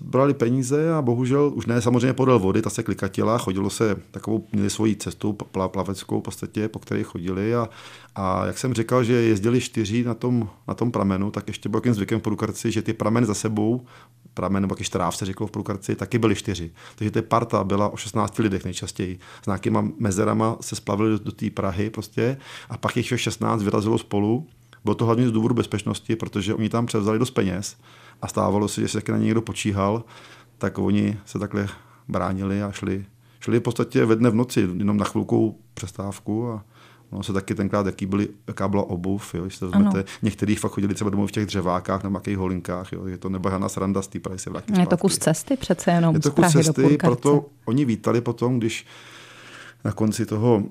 brali 0.01 0.33
peníze 0.33 0.93
a 0.93 1.01
bohužel 1.01 1.51
už 1.55 1.65
ne 1.65 1.81
samozřejmě 1.81 2.13
podél 2.13 2.39
vody, 2.39 2.61
ta 2.61 2.69
se 2.69 2.83
klikatila, 2.83 3.37
chodilo 3.37 3.69
se 3.69 3.95
takovou, 4.11 4.47
měli 4.51 4.69
svoji 4.69 4.95
cestu 4.95 5.33
plaveckou 5.33 6.19
v 6.19 6.23
podstatě, 6.23 6.67
po 6.67 6.79
které 6.79 7.03
chodili 7.03 7.55
a, 7.55 7.69
a 8.15 8.45
jak 8.45 8.57
jsem 8.57 8.73
říkal, 8.73 9.03
že 9.03 9.13
jezdili 9.13 9.61
čtyři 9.61 10.03
na 10.03 10.13
tom, 10.13 10.49
na 10.67 10.73
tom 10.73 10.91
pramenu, 10.91 11.31
tak 11.31 11.47
ještě 11.47 11.69
byl 11.69 11.81
zvykem 11.91 12.19
v 12.19 12.23
Prukarci, 12.23 12.71
že 12.71 12.81
ty 12.81 12.93
prameny 12.93 13.25
za 13.25 13.33
sebou, 13.33 13.85
pramen 14.33 14.63
nebo 14.63 14.75
štráv 14.81 15.17
se 15.17 15.25
řeklo 15.25 15.47
v 15.47 15.51
Prukarci, 15.51 15.95
taky 15.95 16.17
byly 16.17 16.35
čtyři. 16.35 16.71
Takže 16.95 17.11
ta 17.11 17.21
parta 17.21 17.63
byla 17.63 17.89
o 17.89 17.97
16 17.97 18.39
lidech 18.39 18.63
nejčastěji. 18.63 19.19
S 19.43 19.45
nějakýma 19.45 19.87
mezerama 19.99 20.57
se 20.61 20.75
splavili 20.75 21.09
do, 21.09 21.19
do 21.19 21.31
té 21.31 21.49
Prahy 21.49 21.89
prostě 21.89 22.37
a 22.69 22.77
pak 22.77 22.97
jich 22.97 23.19
16 23.19 23.63
vyrazilo 23.63 23.97
spolu. 23.97 24.47
Bylo 24.83 24.95
to 24.95 25.05
hlavně 25.05 25.29
z 25.29 25.31
důvodu 25.31 25.55
bezpečnosti, 25.55 26.15
protože 26.15 26.53
oni 26.53 26.69
tam 26.69 26.85
převzali 26.85 27.19
dost 27.19 27.31
peněz 27.31 27.77
a 28.21 28.27
stávalo 28.27 28.67
se, 28.67 28.81
že 28.81 28.87
se 28.87 28.97
taky 28.97 29.11
na 29.11 29.17
ně 29.17 29.25
někdo 29.25 29.41
počíhal, 29.41 30.03
tak 30.57 30.77
oni 30.77 31.19
se 31.25 31.39
takhle 31.39 31.67
bránili 32.07 32.63
a 32.63 32.71
šli, 32.71 33.05
šli 33.39 33.59
v 33.59 33.61
podstatě 33.61 34.05
ve 34.05 34.15
dne 34.15 34.29
v 34.29 34.35
noci, 34.35 34.69
jenom 34.77 34.97
na 34.97 35.05
chvilku 35.05 35.59
přestávku 35.73 36.49
a 36.49 36.63
No, 37.11 37.23
se 37.23 37.33
taky 37.33 37.55
tenkrát, 37.55 37.85
jaký 37.85 38.05
byly, 38.05 38.27
jaká 38.47 38.67
byla 38.67 38.89
obuv, 38.89 39.35
jo, 39.35 39.41
když 39.41 39.55
se 39.55 39.65
vezmete. 39.65 40.03
Některý 40.21 40.55
fakt 40.55 40.71
chodili 40.71 40.93
třeba 40.93 41.09
domů 41.09 41.27
v 41.27 41.31
těch 41.31 41.45
dřevákách 41.45 42.03
nebo 42.03 42.13
nějakých 42.13 42.37
holinkách, 42.37 42.93
jo, 42.93 43.05
je 43.05 43.17
to 43.17 43.29
nebo 43.29 43.49
Hana 43.49 43.69
sranda 43.69 44.01
z 44.01 44.07
té 44.07 44.19
Prahy 44.19 44.39
se 44.39 44.49
vrátí 44.49 44.73
Je 44.79 44.87
to 44.87 44.97
kus 44.97 45.17
cesty 45.17 45.57
přece 45.57 45.91
jenom 45.91 46.15
Je 46.15 46.21
to 46.21 46.31
kus 46.31 46.51
cesty, 46.51 46.97
proto 46.97 47.45
oni 47.65 47.85
vítali 47.85 48.21
potom, 48.21 48.59
když 48.59 48.85
na 49.83 49.91
konci 49.91 50.25
toho 50.25 50.63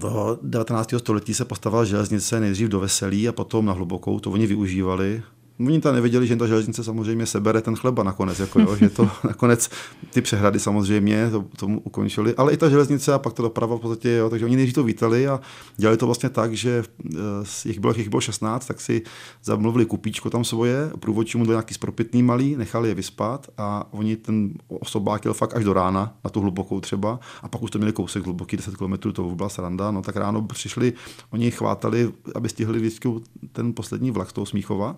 toho 0.00 0.38
19. 0.42 0.94
století 0.98 1.34
se 1.34 1.44
postavila 1.44 1.84
železnice 1.84 2.40
nejdřív 2.40 2.68
do 2.68 2.80
Veselí 2.80 3.28
a 3.28 3.32
potom 3.32 3.66
na 3.66 3.72
Hlubokou, 3.72 4.20
to 4.20 4.30
oni 4.30 4.46
využívali 4.46 5.22
Oni 5.60 5.80
tam 5.80 5.94
nevěděli, 5.94 6.26
že 6.26 6.36
ta 6.36 6.46
železnice 6.46 6.84
samozřejmě 6.84 7.26
sebere 7.26 7.60
ten 7.60 7.76
chleba 7.76 8.02
nakonec, 8.02 8.38
jako 8.38 8.60
jo, 8.60 8.76
že 8.76 8.90
to 8.90 9.10
nakonec 9.24 9.70
ty 10.10 10.20
přehrady 10.20 10.60
samozřejmě 10.60 11.30
to, 11.30 11.44
tomu 11.56 11.80
ukončili, 11.80 12.34
ale 12.34 12.52
i 12.52 12.56
ta 12.56 12.68
železnice 12.68 13.14
a 13.14 13.18
pak 13.18 13.32
ta 13.32 13.42
doprava 13.42 13.76
v 13.76 13.80
podstatě, 13.80 14.10
jo, 14.10 14.30
takže 14.30 14.44
oni 14.44 14.56
nejdřív 14.56 14.74
to 14.74 14.84
vítali 14.84 15.28
a 15.28 15.40
dělali 15.76 15.96
to 15.96 16.06
vlastně 16.06 16.28
tak, 16.28 16.52
že 16.52 16.84
eh, 17.14 17.18
jich 17.64 17.78
bylo, 17.78 17.94
jich 17.96 18.08
bylo 18.08 18.20
16, 18.20 18.66
tak 18.66 18.80
si 18.80 19.02
zamluvili 19.44 19.86
kupíčko 19.86 20.30
tam 20.30 20.44
svoje, 20.44 20.90
průvodčí 21.00 21.38
mu 21.38 21.44
do 21.44 21.52
nějaký 21.52 21.74
spropitný 21.74 22.22
malý, 22.22 22.56
nechali 22.56 22.88
je 22.88 22.94
vyspat 22.94 23.46
a 23.58 23.86
oni 23.90 24.16
ten 24.16 24.50
osobák 24.68 25.24
jel 25.24 25.34
fakt 25.34 25.56
až 25.56 25.64
do 25.64 25.72
rána, 25.72 26.14
na 26.24 26.30
tu 26.30 26.40
hlubokou 26.40 26.80
třeba, 26.80 27.20
a 27.42 27.48
pak 27.48 27.62
už 27.62 27.70
to 27.70 27.78
měli 27.78 27.92
kousek 27.92 28.24
hluboký, 28.24 28.56
10 28.56 28.76
km, 28.76 29.12
to 29.12 29.22
byla 29.22 29.48
sranda, 29.48 29.90
no 29.90 30.02
tak 30.02 30.16
ráno 30.16 30.42
přišli, 30.42 30.92
oni 31.30 31.50
chvátali, 31.50 32.12
aby 32.34 32.48
stihli 32.48 32.78
vždycky 32.78 33.08
ten 33.52 33.74
poslední 33.74 34.10
vlak 34.10 34.30
z 34.30 34.32
toho 34.32 34.46
Smíchova, 34.46 34.96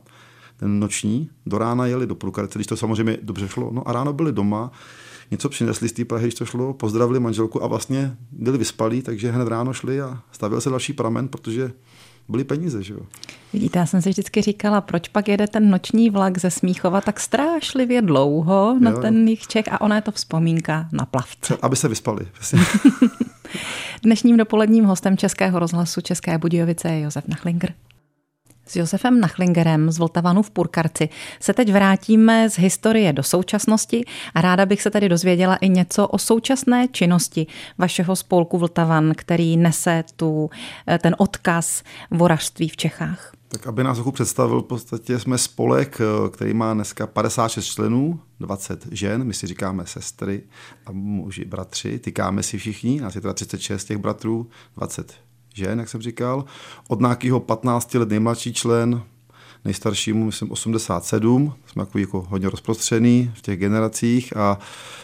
noční, 0.62 1.30
do 1.46 1.58
rána 1.58 1.86
jeli 1.86 2.06
do 2.06 2.14
Prukarce, 2.14 2.58
když 2.58 2.66
to 2.66 2.76
samozřejmě 2.76 3.18
dobře 3.22 3.48
šlo, 3.48 3.70
no 3.72 3.88
a 3.88 3.92
ráno 3.92 4.12
byli 4.12 4.32
doma, 4.32 4.72
něco 5.30 5.48
přinesli 5.48 5.88
z 5.88 5.92
té 5.92 6.04
Prahy, 6.04 6.24
když 6.24 6.34
to 6.34 6.44
šlo, 6.44 6.72
pozdravili 6.72 7.20
manželku 7.20 7.64
a 7.64 7.66
vlastně 7.66 8.16
byli 8.32 8.58
vyspalí, 8.58 9.02
takže 9.02 9.30
hned 9.30 9.48
ráno 9.48 9.72
šli 9.72 10.00
a 10.00 10.22
stavil 10.32 10.60
se 10.60 10.70
další 10.70 10.92
pramen, 10.92 11.28
protože 11.28 11.72
byly 12.28 12.44
peníze, 12.44 12.82
že 12.82 12.94
jo. 12.94 13.00
Vidíte, 13.52 13.78
já 13.78 13.86
jsem 13.86 14.02
si 14.02 14.10
vždycky 14.10 14.42
říkala, 14.42 14.80
proč 14.80 15.08
pak 15.08 15.28
jede 15.28 15.46
ten 15.46 15.70
noční 15.70 16.10
vlak 16.10 16.38
ze 16.38 16.50
Smíchova 16.50 17.00
tak 17.00 17.20
strašlivě 17.20 18.02
dlouho 18.02 18.76
na 18.80 18.90
jo, 18.90 18.98
ten 18.98 19.28
jich 19.28 19.46
Čech 19.46 19.72
a 19.72 19.80
ona 19.80 19.96
je 19.96 20.02
to 20.02 20.10
vzpomínka 20.10 20.88
na 20.92 21.06
plavce. 21.06 21.56
Aby 21.62 21.76
se 21.76 21.88
vyspali. 21.88 22.26
Dnešním 24.02 24.36
dopoledním 24.36 24.84
hostem 24.84 25.16
Českého 25.16 25.58
rozhlasu 25.58 26.00
České 26.00 26.38
Budějovice 26.38 26.88
je 26.88 27.00
Josef 27.00 27.28
Nachlinger. 27.28 27.74
S 28.66 28.76
Josefem 28.76 29.20
Nachlingerem 29.20 29.90
z 29.90 29.98
Vltavanu 29.98 30.42
v 30.42 30.50
Purkarci 30.50 31.08
se 31.40 31.54
teď 31.54 31.72
vrátíme 31.72 32.50
z 32.50 32.58
historie 32.58 33.12
do 33.12 33.22
současnosti 33.22 34.04
a 34.34 34.40
ráda 34.40 34.66
bych 34.66 34.82
se 34.82 34.90
tady 34.90 35.08
dozvěděla 35.08 35.56
i 35.56 35.68
něco 35.68 36.08
o 36.08 36.18
současné 36.18 36.88
činnosti 36.88 37.46
vašeho 37.78 38.16
spolku 38.16 38.58
Vltavan, 38.58 39.12
který 39.16 39.56
nese 39.56 40.04
tu, 40.16 40.50
eh, 40.88 40.98
ten 40.98 41.14
odkaz 41.18 41.82
vorařství 42.10 42.68
v 42.68 42.76
Čechách. 42.76 43.32
Tak 43.48 43.66
aby 43.66 43.84
nás 43.84 43.96
trochu 43.96 44.12
představil, 44.12 44.60
v 44.62 44.66
podstatě 44.66 45.18
jsme 45.18 45.38
spolek, 45.38 46.00
eh, 46.00 46.28
který 46.30 46.54
má 46.54 46.74
dneska 46.74 47.06
56 47.06 47.66
členů, 47.66 48.20
20 48.40 48.86
žen, 48.90 49.24
my 49.24 49.34
si 49.34 49.46
říkáme 49.46 49.86
sestry 49.86 50.42
a 50.86 50.92
muži, 50.92 51.44
bratři, 51.44 51.98
tykáme 51.98 52.42
si 52.42 52.58
všichni, 52.58 53.00
nás 53.00 53.14
je 53.14 53.20
teda 53.20 53.34
36 53.34 53.84
těch 53.84 53.98
bratrů, 53.98 54.46
20 54.76 55.14
žen, 55.56 55.78
jak 55.78 55.88
jsem 55.88 56.02
říkal. 56.02 56.44
Od 56.88 57.00
nějakého 57.00 57.40
15 57.40 57.94
let 57.94 58.08
nejmladší 58.08 58.52
člen, 58.52 59.02
nejstaršímu, 59.64 60.24
myslím, 60.24 60.50
87. 60.50 61.52
Jsme 61.66 61.82
jako, 61.82 61.98
jako 61.98 62.26
hodně 62.28 62.50
rozprostřený 62.50 63.30
v 63.34 63.42
těch 63.42 63.58
generacích 63.58 64.36
a 64.36 64.58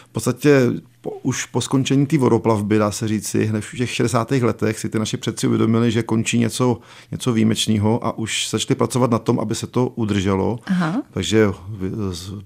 v 0.05 0.11
podstatě 0.11 0.71
po, 1.03 1.11
už 1.23 1.45
po 1.45 1.61
skončení 1.61 2.05
té 2.05 2.17
vodoplavby, 2.17 2.77
dá 2.77 2.91
se 2.91 3.07
říci, 3.07 3.45
hned 3.45 3.65
v 3.65 3.77
těch 3.77 3.89
60. 3.89 4.31
letech 4.31 4.79
si 4.79 4.89
ty 4.89 4.99
naši 4.99 5.17
předci 5.17 5.47
uvědomili, 5.47 5.91
že 5.91 6.03
končí 6.03 6.39
něco, 6.39 6.79
něco 7.11 7.33
výjimečného 7.33 8.05
a 8.05 8.17
už 8.17 8.49
začali 8.49 8.75
pracovat 8.75 9.11
na 9.11 9.19
tom, 9.19 9.39
aby 9.39 9.55
se 9.55 9.67
to 9.67 9.87
udrželo. 9.87 10.59
Aha. 10.65 11.03
Takže 11.11 11.47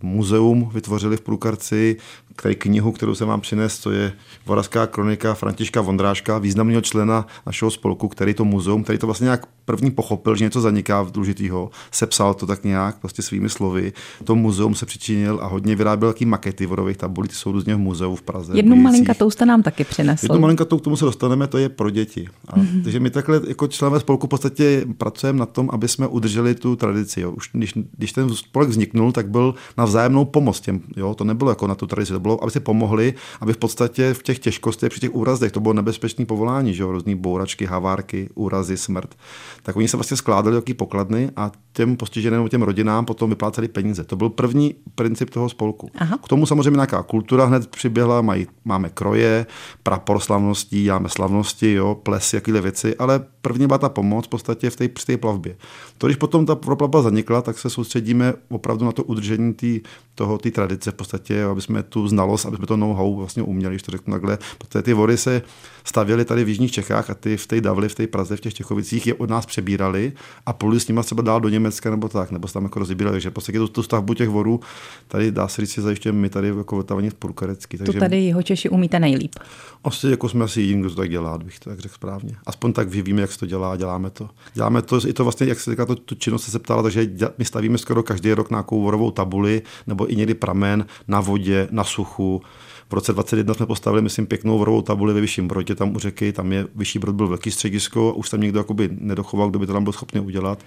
muzeum 0.02 0.70
vytvořili 0.74 1.18
v 1.18 1.22
Průkarci, 1.22 1.98
který 2.36 2.56
knihu, 2.56 2.92
kterou 2.92 3.16
jsem 3.16 3.28
vám 3.28 3.42
přines, 3.42 3.80
to 3.80 3.92
je 3.92 4.14
Vorazská 4.46 4.88
kronika 4.88 5.34
Františka 5.34 5.82
Vondráška, 5.82 6.38
významného 6.38 6.82
člena 6.82 7.28
našeho 7.46 7.72
spolku, 7.72 8.08
který 8.08 8.34
to 8.34 8.46
muzeum, 8.46 8.84
který 8.84 9.00
to 9.00 9.08
vlastně 9.08 9.26
nějak 9.26 9.46
první 9.66 9.92
pochopil, 9.92 10.36
že 10.36 10.44
něco 10.44 10.62
zaniká 10.62 11.02
v 11.02 11.12
důležitýho, 11.12 11.70
sepsal 11.92 12.34
to 12.34 12.46
tak 12.46 12.64
nějak 12.64 13.00
prostě 13.00 13.22
svými 13.22 13.50
slovy. 13.50 13.94
To 14.24 14.36
muzeum 14.36 14.76
se 14.76 14.86
přičinil 14.86 15.40
a 15.42 15.48
hodně 15.48 15.76
vyráběl 15.76 16.14
taký 16.14 16.26
makety 16.26 16.66
vodových 16.66 16.98
tabulí, 16.98 17.28
ty 17.28 17.36
jsou 17.36 17.52
různě 17.52 17.76
v 17.76 17.80
muzeu 17.80 18.16
v 18.16 18.22
Praze. 18.22 18.47
Jednu 18.54 18.76
malinkatou 18.76 19.30
jste 19.30 19.46
nám 19.46 19.64
taky 19.64 19.84
přinesl. 19.84 20.26
Jednu 20.26 20.40
malinkatou, 20.40 20.78
k 20.78 20.82
tomu 20.82 20.98
se 20.98 21.06
dostaneme, 21.06 21.48
to 21.48 21.58
je 21.58 21.70
pro 21.70 21.90
děti. 21.90 22.28
A, 22.48 22.58
mm-hmm. 22.58 22.84
Takže 22.84 23.00
my 23.00 23.10
takhle 23.10 23.42
jako 23.48 23.68
členové 23.68 24.00
spolku 24.00 24.28
v 24.28 24.30
podstatě 24.30 24.86
pracujeme 24.98 25.40
na 25.40 25.46
tom, 25.46 25.70
aby 25.74 25.88
jsme 25.88 26.08
udrželi 26.08 26.56
tu 26.56 26.76
tradici. 26.76 27.22
Jo. 27.22 27.32
Už 27.32 27.50
když, 27.54 27.74
když 27.98 28.14
ten 28.14 28.30
spolek 28.30 28.70
vzniknul, 28.70 29.12
tak 29.12 29.30
byl 29.30 29.56
na 29.78 29.86
vzájemnou 29.86 30.26
pomoc 30.26 30.60
těm. 30.60 30.82
Jo. 30.98 31.16
To 31.16 31.24
nebylo 31.24 31.52
jako 31.52 31.68
na 31.68 31.76
tu 31.76 31.88
tradici, 31.88 32.14
to 32.14 32.20
bylo, 32.20 32.44
aby 32.44 32.52
si 32.52 32.60
pomohli, 32.60 33.14
aby 33.42 33.54
v 33.54 33.58
podstatě 33.58 34.14
v 34.14 34.24
těch 34.24 34.40
těžkostech, 34.40 34.90
při 34.90 35.00
těch 35.00 35.16
úrazech, 35.16 35.52
to 35.52 35.60
bylo 35.60 35.74
nebezpečné 35.74 36.26
povolání, 36.26 36.74
že 36.74 36.84
jo, 36.84 36.92
různý 36.92 37.16
bouračky, 37.16 37.66
havárky, 37.66 38.30
úrazy, 38.36 38.78
smrt. 38.78 39.16
Tak 39.64 39.76
oni 39.76 39.88
se 39.88 39.98
vlastně 39.98 40.18
skládali 40.18 40.56
jaký 40.56 40.74
pokladny 40.74 41.30
a 41.36 41.52
těm 41.74 41.98
postiženým, 41.98 42.48
těm 42.48 42.62
rodinám 42.62 43.06
potom 43.06 43.30
vypláceli 43.30 43.68
peníze. 43.68 44.04
To 44.04 44.16
byl 44.16 44.30
první 44.30 44.76
princip 44.96 45.30
toho 45.30 45.50
spolku. 45.50 45.90
Aha. 45.96 46.18
K 46.24 46.28
tomu 46.28 46.46
samozřejmě 46.46 46.76
nějaká 46.76 47.04
kultura 47.04 47.46
hned 47.46 47.68
přiběhla, 47.68 48.22
mají, 48.22 48.37
máme 48.66 48.90
kroje, 48.90 49.46
prapor 49.84 50.20
slavností, 50.20 50.88
máme 50.88 51.10
slavnosti, 51.10 51.74
jo, 51.74 51.96
ples, 51.96 52.34
jakýhle 52.34 52.62
věci, 52.62 52.96
ale 52.96 53.26
první 53.42 53.68
byla 53.68 53.78
ta 53.78 53.90
pomoc 53.90 54.26
v 54.26 54.30
podstatě 54.30 54.70
v 54.70 54.76
té, 54.76 54.88
při 54.88 55.06
té 55.06 55.18
plavbě. 55.18 55.56
To, 55.98 56.08
když 56.08 56.18
potom 56.18 56.46
ta 56.46 56.56
plavba 56.56 57.02
zanikla, 57.02 57.42
tak 57.42 57.60
se 57.60 57.70
soustředíme 57.70 58.34
opravdu 58.50 58.86
na 58.86 58.92
to 58.92 59.04
udržení 59.04 59.54
tý, 59.54 59.82
toho, 60.16 60.38
té 60.38 60.52
tradice 60.52 60.92
v 60.92 60.94
podstatě, 60.94 61.44
aby 61.44 61.62
jsme 61.62 61.84
tu 61.84 62.08
znalost, 62.08 62.46
aby 62.46 62.58
jsme 62.58 62.66
to 62.66 62.78
know-how 62.78 63.16
vlastně 63.16 63.44
uměli, 63.44 63.74
když 63.74 63.84
to 63.84 63.92
řeknu 63.92 64.14
takhle. 64.14 64.38
Protože 64.58 64.82
ty 64.82 64.94
vody 64.94 65.18
se 65.18 65.42
stavěly 65.84 66.26
tady 66.26 66.44
v 66.44 66.50
Jižních 66.50 66.72
Čechách 66.72 67.10
a 67.10 67.14
ty 67.14 67.38
v 67.38 67.48
té 67.48 67.62
Davli, 67.62 67.90
v 67.90 67.96
té 67.96 68.08
Praze, 68.08 68.36
v 68.36 68.42
těch 68.42 68.54
Čechovicích 68.54 69.08
je 69.08 69.14
od 69.14 69.30
nás 69.30 69.46
přebírali 69.46 70.14
a 70.46 70.54
pluli 70.54 70.80
s 70.80 70.88
nimi 70.88 71.02
třeba 71.04 71.22
dál 71.22 71.42
do 71.42 71.50
Německa 71.50 71.90
nebo 71.90 72.10
tak, 72.10 72.32
nebo 72.32 72.48
se 72.48 72.54
tam 72.54 72.64
jako 72.64 72.80
rozbírali. 72.80 73.14
Takže 73.14 73.32
prostě 73.32 73.52
tu, 73.52 73.68
tu 73.68 73.84
stavbu 73.84 74.14
těch 74.14 74.30
vodů 74.30 74.60
tady 75.08 75.32
dá 75.32 75.48
se 75.48 75.62
říct, 75.62 75.80
zajišťujeme 75.80 76.20
my 76.20 76.30
tady 76.30 76.48
jako 76.48 76.84
v 77.10 77.14
Purkarecky. 77.20 77.78
Takže... 77.78 77.94
To 77.94 78.00
tady 78.00 78.27
jeho 78.28 78.44
Češi 78.44 78.70
umíte 78.70 79.00
nejlíp. 79.00 79.36
Asi 79.84 80.08
jako 80.08 80.30
jsme 80.30 80.46
asi 80.46 80.62
jediný, 80.62 80.82
kdo 80.82 80.90
to 80.90 80.96
tak 80.96 81.10
dělá, 81.10 81.38
bych 81.38 81.60
to 81.60 81.70
tak 81.70 81.80
řekl 81.80 81.96
správně. 81.96 82.36
Aspoň 82.46 82.74
tak 82.74 82.90
víme, 82.90 83.22
jak 83.22 83.32
se 83.32 83.40
to 83.40 83.46
dělá, 83.46 83.76
děláme 83.76 84.10
to. 84.10 84.30
Děláme 84.54 84.82
to, 84.82 85.08
i 85.08 85.14
to 85.14 85.24
vlastně, 85.24 85.48
jak 85.48 85.60
se 85.60 85.72
říká, 85.72 85.86
to, 85.86 85.96
tu 85.96 86.16
činnost 86.16 86.44
se 86.44 86.60
ptala, 86.60 86.84
takže 86.84 87.10
my 87.38 87.46
stavíme 87.46 87.78
skoro 87.78 88.04
každý 88.04 88.34
rok 88.34 88.50
nějakou 88.50 88.82
vorovou 88.82 89.12
tabuli 89.12 89.62
nebo 89.88 90.12
i 90.12 90.16
někdy 90.16 90.34
pramen 90.34 90.86
na 91.08 91.22
vodě, 91.22 91.68
na 91.72 91.84
suchu. 91.84 92.42
V 92.90 92.94
roce 92.94 93.14
2021 93.14 93.54
jsme 93.54 93.66
postavili, 93.66 94.02
myslím, 94.02 94.26
pěknou 94.26 94.58
vorovou 94.58 94.82
tabuli 94.82 95.14
ve 95.14 95.22
Vyšším 95.22 95.48
Brodě, 95.48 95.76
tam 95.76 95.96
u 95.96 96.00
řeky, 96.00 96.34
tam 96.34 96.52
je 96.52 96.68
Vyšší 96.76 97.00
Brod 97.00 97.16
byl 97.16 97.28
velký 97.28 97.52
středisko, 97.52 98.14
už 98.14 98.30
tam 98.30 98.42
někdo 98.42 98.66
nedochoval, 98.90 99.50
kdo 99.50 99.60
by 99.60 99.68
to 99.68 99.74
tam 99.74 99.84
byl 99.84 99.94
schopný 99.94 100.20
udělat 100.20 100.64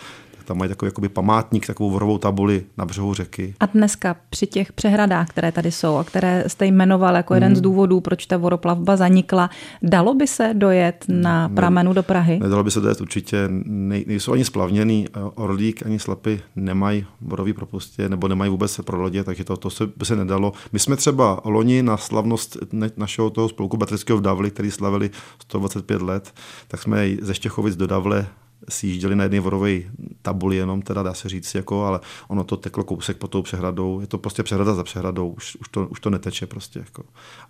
tam 0.51 0.59
mají 0.59 0.69
takový 0.69 0.89
jakoby 0.89 1.09
památník, 1.09 1.67
takovou 1.67 1.91
vorovou 1.91 2.19
tabuli 2.19 2.65
na 2.79 2.85
břehu 2.85 3.15
řeky. 3.15 3.55
A 3.61 3.67
dneska 3.67 4.17
při 4.31 4.47
těch 4.47 4.73
přehradách, 4.73 5.29
které 5.29 5.53
tady 5.53 5.73
jsou 5.73 5.97
a 5.97 6.05
které 6.05 6.45
jste 6.47 6.67
jmenoval 6.67 7.17
jako 7.17 7.35
jeden 7.35 7.49
hmm. 7.49 7.57
z 7.57 7.61
důvodů, 7.61 8.01
proč 8.01 8.27
ta 8.27 8.37
voroplavba 8.37 8.97
zanikla, 8.97 9.51
dalo 9.83 10.15
by 10.15 10.27
se 10.27 10.51
dojet 10.55 11.05
na 11.09 11.49
pramenu 11.49 11.93
do 11.93 12.03
Prahy? 12.03 12.39
Nedalo 12.43 12.65
by 12.65 12.71
se 12.71 12.81
dojet 12.81 13.01
určitě. 13.01 13.49
Nej, 13.65 14.05
nejsou 14.07 14.33
ani 14.33 14.45
splavněný. 14.45 15.07
Orlík 15.35 15.87
ani 15.87 15.99
slapy 15.99 16.41
nemají 16.57 17.07
borový 17.21 17.53
propustě 17.53 18.09
nebo 18.09 18.29
nemají 18.29 18.51
vůbec 18.51 18.81
pro 18.85 19.03
lodě, 19.03 19.25
takže 19.25 19.45
to, 19.45 19.57
to 19.57 19.71
se, 19.71 19.87
by 19.97 20.05
se 20.05 20.17
nedalo. 20.17 20.53
My 20.73 20.79
jsme 20.79 20.97
třeba 20.97 21.41
loni 21.45 21.83
na 21.83 21.97
slavnost 21.97 22.57
našeho 22.97 23.31
toho 23.31 23.49
spolku 23.49 23.77
Batrického 23.77 24.19
v 24.19 24.23
Davli, 24.23 24.51
který 24.51 24.71
slavili 24.71 25.11
125 25.43 26.03
let, 26.03 26.35
tak 26.69 26.83
jsme 26.83 27.09
ze 27.23 27.35
Štěchovic 27.35 27.77
do 27.77 27.87
Davle 27.87 28.27
sjížděli 28.71 29.17
na 29.17 29.23
jedné 29.23 29.41
vorové 29.41 29.81
tabuli 30.23 30.57
jenom, 30.57 30.83
teda 30.83 31.03
dá 31.03 31.15
se 31.15 31.29
říct, 31.29 31.55
jako, 31.55 31.85
ale 31.85 32.01
ono 32.29 32.45
to 32.45 32.57
teklo 32.57 32.85
kousek 32.85 33.17
pod 33.17 33.29
tou 33.29 33.43
přehradou. 33.43 34.01
Je 34.01 34.07
to 34.07 34.19
prostě 34.19 34.43
přehrada 34.43 34.75
za 34.75 34.85
přehradou, 34.85 35.29
už, 35.29 35.57
už, 35.57 35.69
to, 35.69 35.87
už 35.87 36.01
to 36.01 36.11
neteče 36.11 36.47
prostě. 36.47 36.79
Jako. 36.79 37.03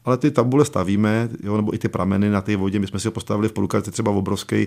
Ale 0.04 0.16
ty 0.16 0.30
tabule 0.30 0.64
stavíme, 0.64 1.28
jo, 1.42 1.56
nebo 1.56 1.74
i 1.74 1.78
ty 1.78 1.88
prameny 1.88 2.30
na 2.30 2.40
té 2.40 2.56
vodě. 2.56 2.78
My 2.78 2.86
jsme 2.86 3.00
si 3.00 3.08
ho 3.08 3.12
postavili 3.12 3.48
v 3.48 3.52
Polukarci 3.52 3.90
třeba 3.90 4.10
obrovský 4.10 4.66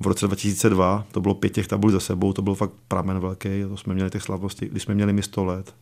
v 0.00 0.06
roce 0.06 0.26
2002. 0.26 1.04
To 1.12 1.20
bylo 1.20 1.34
pět 1.34 1.52
těch 1.52 1.68
tabulí 1.68 1.92
za 1.92 2.00
sebou, 2.00 2.32
to 2.32 2.42
byl 2.42 2.54
fakt 2.54 2.72
pramen 2.88 3.18
velký. 3.18 3.48
To 3.68 3.76
jsme 3.76 3.94
měli 3.94 4.10
těch 4.10 4.22
slavností, 4.22 4.66
když 4.66 4.82
jsme 4.82 4.94
měli 4.94 5.12
mi 5.12 5.22
100 5.22 5.44
let. 5.44 5.74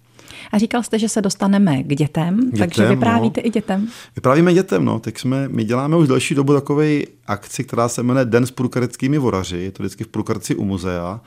A 0.52 0.58
říkal 0.58 0.82
jste, 0.82 0.98
že 0.98 1.08
se 1.08 1.22
dostaneme 1.22 1.82
k 1.82 1.94
dětem, 1.94 2.40
dětem 2.40 2.58
takže 2.58 2.88
vyprávíte 2.88 3.40
no. 3.40 3.46
i 3.46 3.50
dětem. 3.50 3.88
Vyprávíme 4.16 4.54
dětem, 4.54 4.84
no. 4.84 4.98
Tak 4.98 5.18
jsme, 5.18 5.48
my 5.48 5.64
děláme 5.64 5.96
už 5.96 6.08
další 6.08 6.34
dobu 6.34 6.54
takový 6.54 7.06
akci, 7.26 7.64
která 7.64 7.88
se 7.88 8.02
jmenuje 8.02 8.24
Den 8.24 8.46
s 8.46 8.50
průkareckými 8.50 9.18
voraři. 9.18 9.58
Je 9.58 9.70
to 9.70 9.82
vždycky 9.82 10.04
v 10.04 10.08
Průkarci 10.08 10.54
u 10.54 10.64
muzea. 10.64 11.20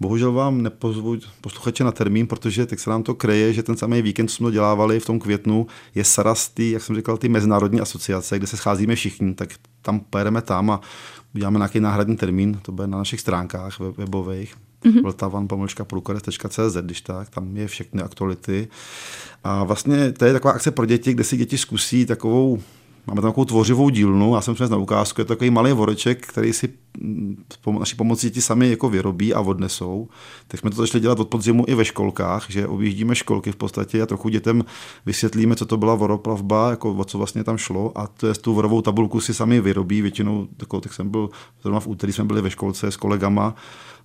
Bohužel 0.00 0.32
vám 0.32 0.62
nepozvu 0.62 1.16
posluchače 1.40 1.84
na 1.84 1.92
termín, 1.92 2.26
protože 2.26 2.66
tak 2.66 2.80
se 2.80 2.90
nám 2.90 3.02
to 3.02 3.14
kreje, 3.14 3.52
že 3.52 3.62
ten 3.62 3.76
samý 3.76 4.02
víkend, 4.02 4.28
co 4.28 4.34
jsme 4.34 4.50
dělávali 4.50 5.00
v 5.00 5.06
tom 5.06 5.18
květnu, 5.18 5.66
je 5.94 6.04
Sarastý, 6.04 6.70
jak 6.70 6.82
jsem 6.82 6.96
říkal, 6.96 7.16
ty 7.16 7.28
mezinárodní 7.28 7.80
asociace, 7.80 8.38
kde 8.38 8.46
se 8.46 8.56
scházíme 8.56 8.94
všichni, 8.94 9.34
tak 9.34 9.48
tam 9.82 10.00
pojedeme 10.00 10.42
tam 10.42 10.70
a 10.70 10.80
uděláme 11.34 11.58
nějaký 11.58 11.80
náhradní 11.80 12.16
termín, 12.16 12.58
to 12.62 12.72
bude 12.72 12.86
na 12.86 12.98
našich 12.98 13.20
stránkách 13.20 13.80
webových 13.80 14.54
mm-hmm. 14.84 15.02
vltavan 15.02 15.48
pomlčka 15.48 15.84
průkaz.cz, 15.84 16.76
když 16.82 17.00
tak, 17.00 17.30
tam 17.30 17.56
je 17.56 17.66
všechny 17.66 18.02
aktuality. 18.02 18.68
A 19.44 19.64
vlastně 19.64 20.12
to 20.12 20.24
je 20.24 20.32
taková 20.32 20.54
akce 20.54 20.70
pro 20.70 20.86
děti, 20.86 21.14
kde 21.14 21.24
si 21.24 21.36
děti 21.36 21.58
zkusí 21.58 22.06
takovou 22.06 22.60
Máme 23.06 23.20
tam 23.20 23.30
takovou 23.30 23.44
tvořivou 23.44 23.88
dílnu, 23.88 24.34
já 24.34 24.40
jsem 24.40 24.54
přines 24.54 24.70
na 24.70 24.76
ukázku, 24.76 25.20
je 25.20 25.24
to 25.24 25.34
takový 25.34 25.50
malý 25.50 25.72
voreček, 25.72 26.26
který 26.26 26.52
si 26.52 26.68
naší 27.78 27.96
pomocí 27.96 28.26
děti 28.26 28.42
sami 28.42 28.70
jako 28.70 28.88
vyrobí 28.88 29.34
a 29.34 29.40
odnesou. 29.40 30.08
Tak 30.48 30.60
jsme 30.60 30.70
to 30.70 30.76
začali 30.76 31.00
dělat 31.02 31.20
od 31.20 31.28
podzimu 31.28 31.64
i 31.68 31.74
ve 31.74 31.84
školkách, 31.84 32.46
že 32.48 32.66
objíždíme 32.66 33.14
školky 33.14 33.52
v 33.52 33.56
podstatě 33.56 34.02
a 34.02 34.06
trochu 34.06 34.28
dětem 34.28 34.64
vysvětlíme, 35.06 35.56
co 35.56 35.66
to 35.66 35.76
byla 35.76 35.94
voroplavba, 35.94 36.70
jako 36.70 36.92
o 36.92 37.04
co 37.04 37.18
vlastně 37.18 37.44
tam 37.44 37.58
šlo 37.58 37.92
a 37.98 38.06
to 38.06 38.26
je 38.26 38.34
tu 38.34 38.54
vorovou 38.54 38.82
tabulku 38.82 39.20
si 39.20 39.34
sami 39.34 39.60
vyrobí, 39.60 40.02
většinou, 40.02 40.48
takovou, 40.56 40.80
tak 40.80 40.92
jsem 40.92 41.10
byl, 41.10 41.30
zrovna 41.62 41.80
v 41.80 41.86
úterý 41.86 42.12
jsme 42.12 42.24
byli 42.24 42.42
ve 42.42 42.50
školce 42.50 42.90
s 42.90 42.96
kolegama 42.96 43.54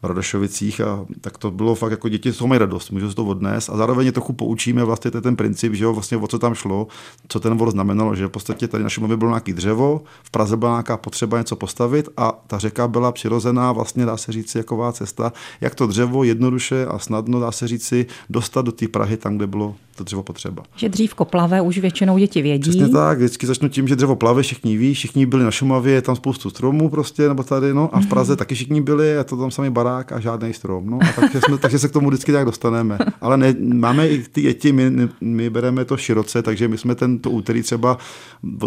v 0.02 0.06
Radošovicích 0.06 0.82
a 0.82 1.06
tak 1.22 1.38
to 1.38 1.52
bylo 1.52 1.76
fakt 1.76 1.92
jako 1.92 2.10
děti 2.10 2.32
toho 2.32 2.48
mají 2.48 2.60
radost, 2.60 2.90
můžou 2.90 3.10
se 3.10 3.16
to 3.16 3.26
odnést 3.26 3.70
a 3.70 3.78
zároveň 3.78 4.12
trochu 4.12 4.34
poučíme 4.34 4.84
vlastně 4.84 5.12
ten 5.12 5.36
princip, 5.36 5.74
že 5.74 5.84
jo, 5.84 5.94
vlastně 5.94 6.18
o 6.18 6.28
co 6.28 6.40
tam 6.40 6.56
šlo, 6.56 6.88
co 7.28 7.40
ten 7.40 7.58
vor 7.58 7.72
znamenalo, 7.72 8.16
že 8.16 8.28
v 8.28 8.30
podstatě 8.30 8.68
tady 8.68 8.84
na 8.84 8.90
Šumavě 8.90 9.18
bylo 9.18 9.32
nějaký 9.32 9.54
dřevo, 9.54 10.02
v 10.24 10.32
Praze 10.32 10.58
byla 10.58 10.72
nějaká 10.72 10.98
potřeba 10.98 11.38
něco 11.38 11.56
postavit 11.56 12.10
a 12.18 12.44
ta 12.48 12.58
řeka 12.58 12.77
byla 12.88 13.12
přirozená, 13.12 13.72
vlastně 13.72 14.06
dá 14.06 14.18
se 14.18 14.32
říct, 14.32 14.56
jaková 14.56 14.92
cesta, 14.92 15.34
jak 15.62 15.76
to 15.76 15.88
dřevo 15.88 16.24
jednoduše 16.24 16.86
a 16.86 17.00
snadno, 17.00 17.40
dá 17.40 17.52
se 17.52 17.68
říci, 17.68 18.06
dostat 18.30 18.62
do 18.62 18.72
té 18.72 18.88
Prahy 18.88 19.18
tam, 19.18 19.38
kde 19.38 19.48
bylo 19.48 19.76
to 19.98 20.04
dřevo 20.04 20.24
potřeba. 20.24 20.64
Že 20.76 20.90
dřívko 20.90 21.26
plave, 21.26 21.62
už 21.62 21.78
většinou 21.78 22.18
děti 22.18 22.42
vědí. 22.42 22.70
Přesně 22.70 22.90
tak, 22.90 23.18
vždycky 23.18 23.48
začnu 23.48 23.70
tím, 23.70 23.88
že 23.88 23.96
dřevo 23.96 24.16
plave, 24.16 24.42
všichni 24.42 24.78
ví, 24.78 24.94
všichni 24.94 25.26
byli 25.26 25.44
na 25.44 25.52
Šumavě, 25.52 25.94
je 25.94 26.02
tam 26.02 26.16
spoustu 26.16 26.50
stromů 26.50 26.90
prostě, 26.90 27.28
nebo 27.28 27.44
tady, 27.44 27.74
no, 27.74 27.96
a 27.96 28.00
v 28.00 28.06
Praze 28.06 28.34
mm-hmm. 28.34 28.38
taky 28.38 28.56
všichni 28.56 28.82
byli, 28.82 29.18
a 29.18 29.24
to 29.24 29.38
tam 29.38 29.52
samý 29.52 29.70
barák 29.70 30.12
a 30.12 30.20
žádný 30.20 30.54
strom. 30.54 30.90
No, 30.90 31.00
a 31.02 31.22
takže, 31.22 31.42
jsme, 31.42 31.58
takže 31.58 31.80
se 31.80 31.88
k 31.88 31.92
tomu 31.92 32.10
vždycky 32.10 32.32
nějak 32.32 32.46
dostaneme. 32.46 32.98
Ale 33.22 33.38
ne, 33.38 33.56
máme 33.60 34.08
i 34.08 34.24
ty 34.32 34.42
děti, 34.42 34.72
my, 34.72 35.10
my 35.22 35.50
bereme 35.50 35.86
to 35.86 35.98
široce, 35.98 36.42
takže 36.42 36.68
my 36.68 36.78
jsme 36.78 36.96
tento 36.96 37.30
úterý 37.30 37.62
třeba 37.62 37.98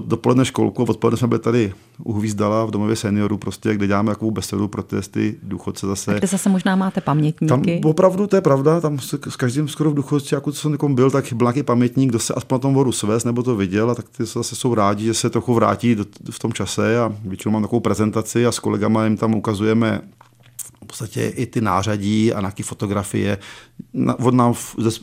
dopoledne 0.07 0.45
školku, 0.45 0.85
odpoledne 0.85 1.19
jsme 1.19 1.29
byli 1.29 1.41
tady 1.41 1.73
u 2.05 2.13
Hvízdala 2.13 2.65
v 2.65 2.71
domově 2.71 2.97
seniorů, 2.97 3.39
prostě, 3.39 3.75
kde 3.75 3.87
děláme 3.87 4.11
takovou 4.11 4.31
besedu 4.31 4.69
pro 4.69 4.83
ty 5.11 5.37
důchodce 5.43 5.87
zase. 5.87 6.15
A 6.15 6.19
kde 6.19 6.27
zase 6.27 6.49
možná 6.49 6.77
máte 6.77 7.01
pamětníky. 7.01 7.49
Tam 7.49 7.63
opravdu 7.85 8.27
to 8.27 8.37
je 8.37 8.43
pravda, 8.43 8.81
tam 8.81 8.99
s, 8.99 9.19
s 9.29 9.37
každým 9.37 9.69
skoro 9.69 9.91
v 9.91 9.95
důchodci, 9.95 10.35
jako 10.35 10.53
co 10.53 10.61
jsem 10.61 10.95
byl, 10.95 11.11
tak 11.11 11.20
byl 11.33 11.45
nějaký 11.45 11.63
pamětník, 11.63 12.09
kdo 12.09 12.19
se 12.19 12.35
aspoň 12.35 12.57
na 12.57 12.59
tom 12.59 12.75
vodu 12.75 12.93
svést 12.93 13.27
nebo 13.27 13.43
to 13.43 13.57
viděl, 13.57 13.91
a 13.91 13.95
tak 13.95 14.09
ty 14.09 14.25
zase 14.25 14.57
jsou 14.57 14.75
rádi, 14.75 15.05
že 15.05 15.15
se 15.15 15.31
trochu 15.31 15.55
vrátí 15.55 15.95
do, 15.95 16.05
v 16.31 16.39
tom 16.39 16.53
čase 16.53 16.99
a 17.01 17.13
většinou 17.25 17.53
mám 17.53 17.63
takovou 17.63 17.81
prezentaci 17.81 18.47
a 18.47 18.53
s 18.53 18.59
kolegama 18.59 19.05
jim 19.05 19.17
tam 19.17 19.35
ukazujeme 19.35 20.01
v 20.85 20.87
podstatě 20.87 21.29
i 21.29 21.47
ty 21.47 21.61
nářadí 21.61 22.33
a 22.33 22.41
nějaké 22.41 22.63
fotografie 22.63 23.39
od, 24.19 24.35
nám, 24.35 24.55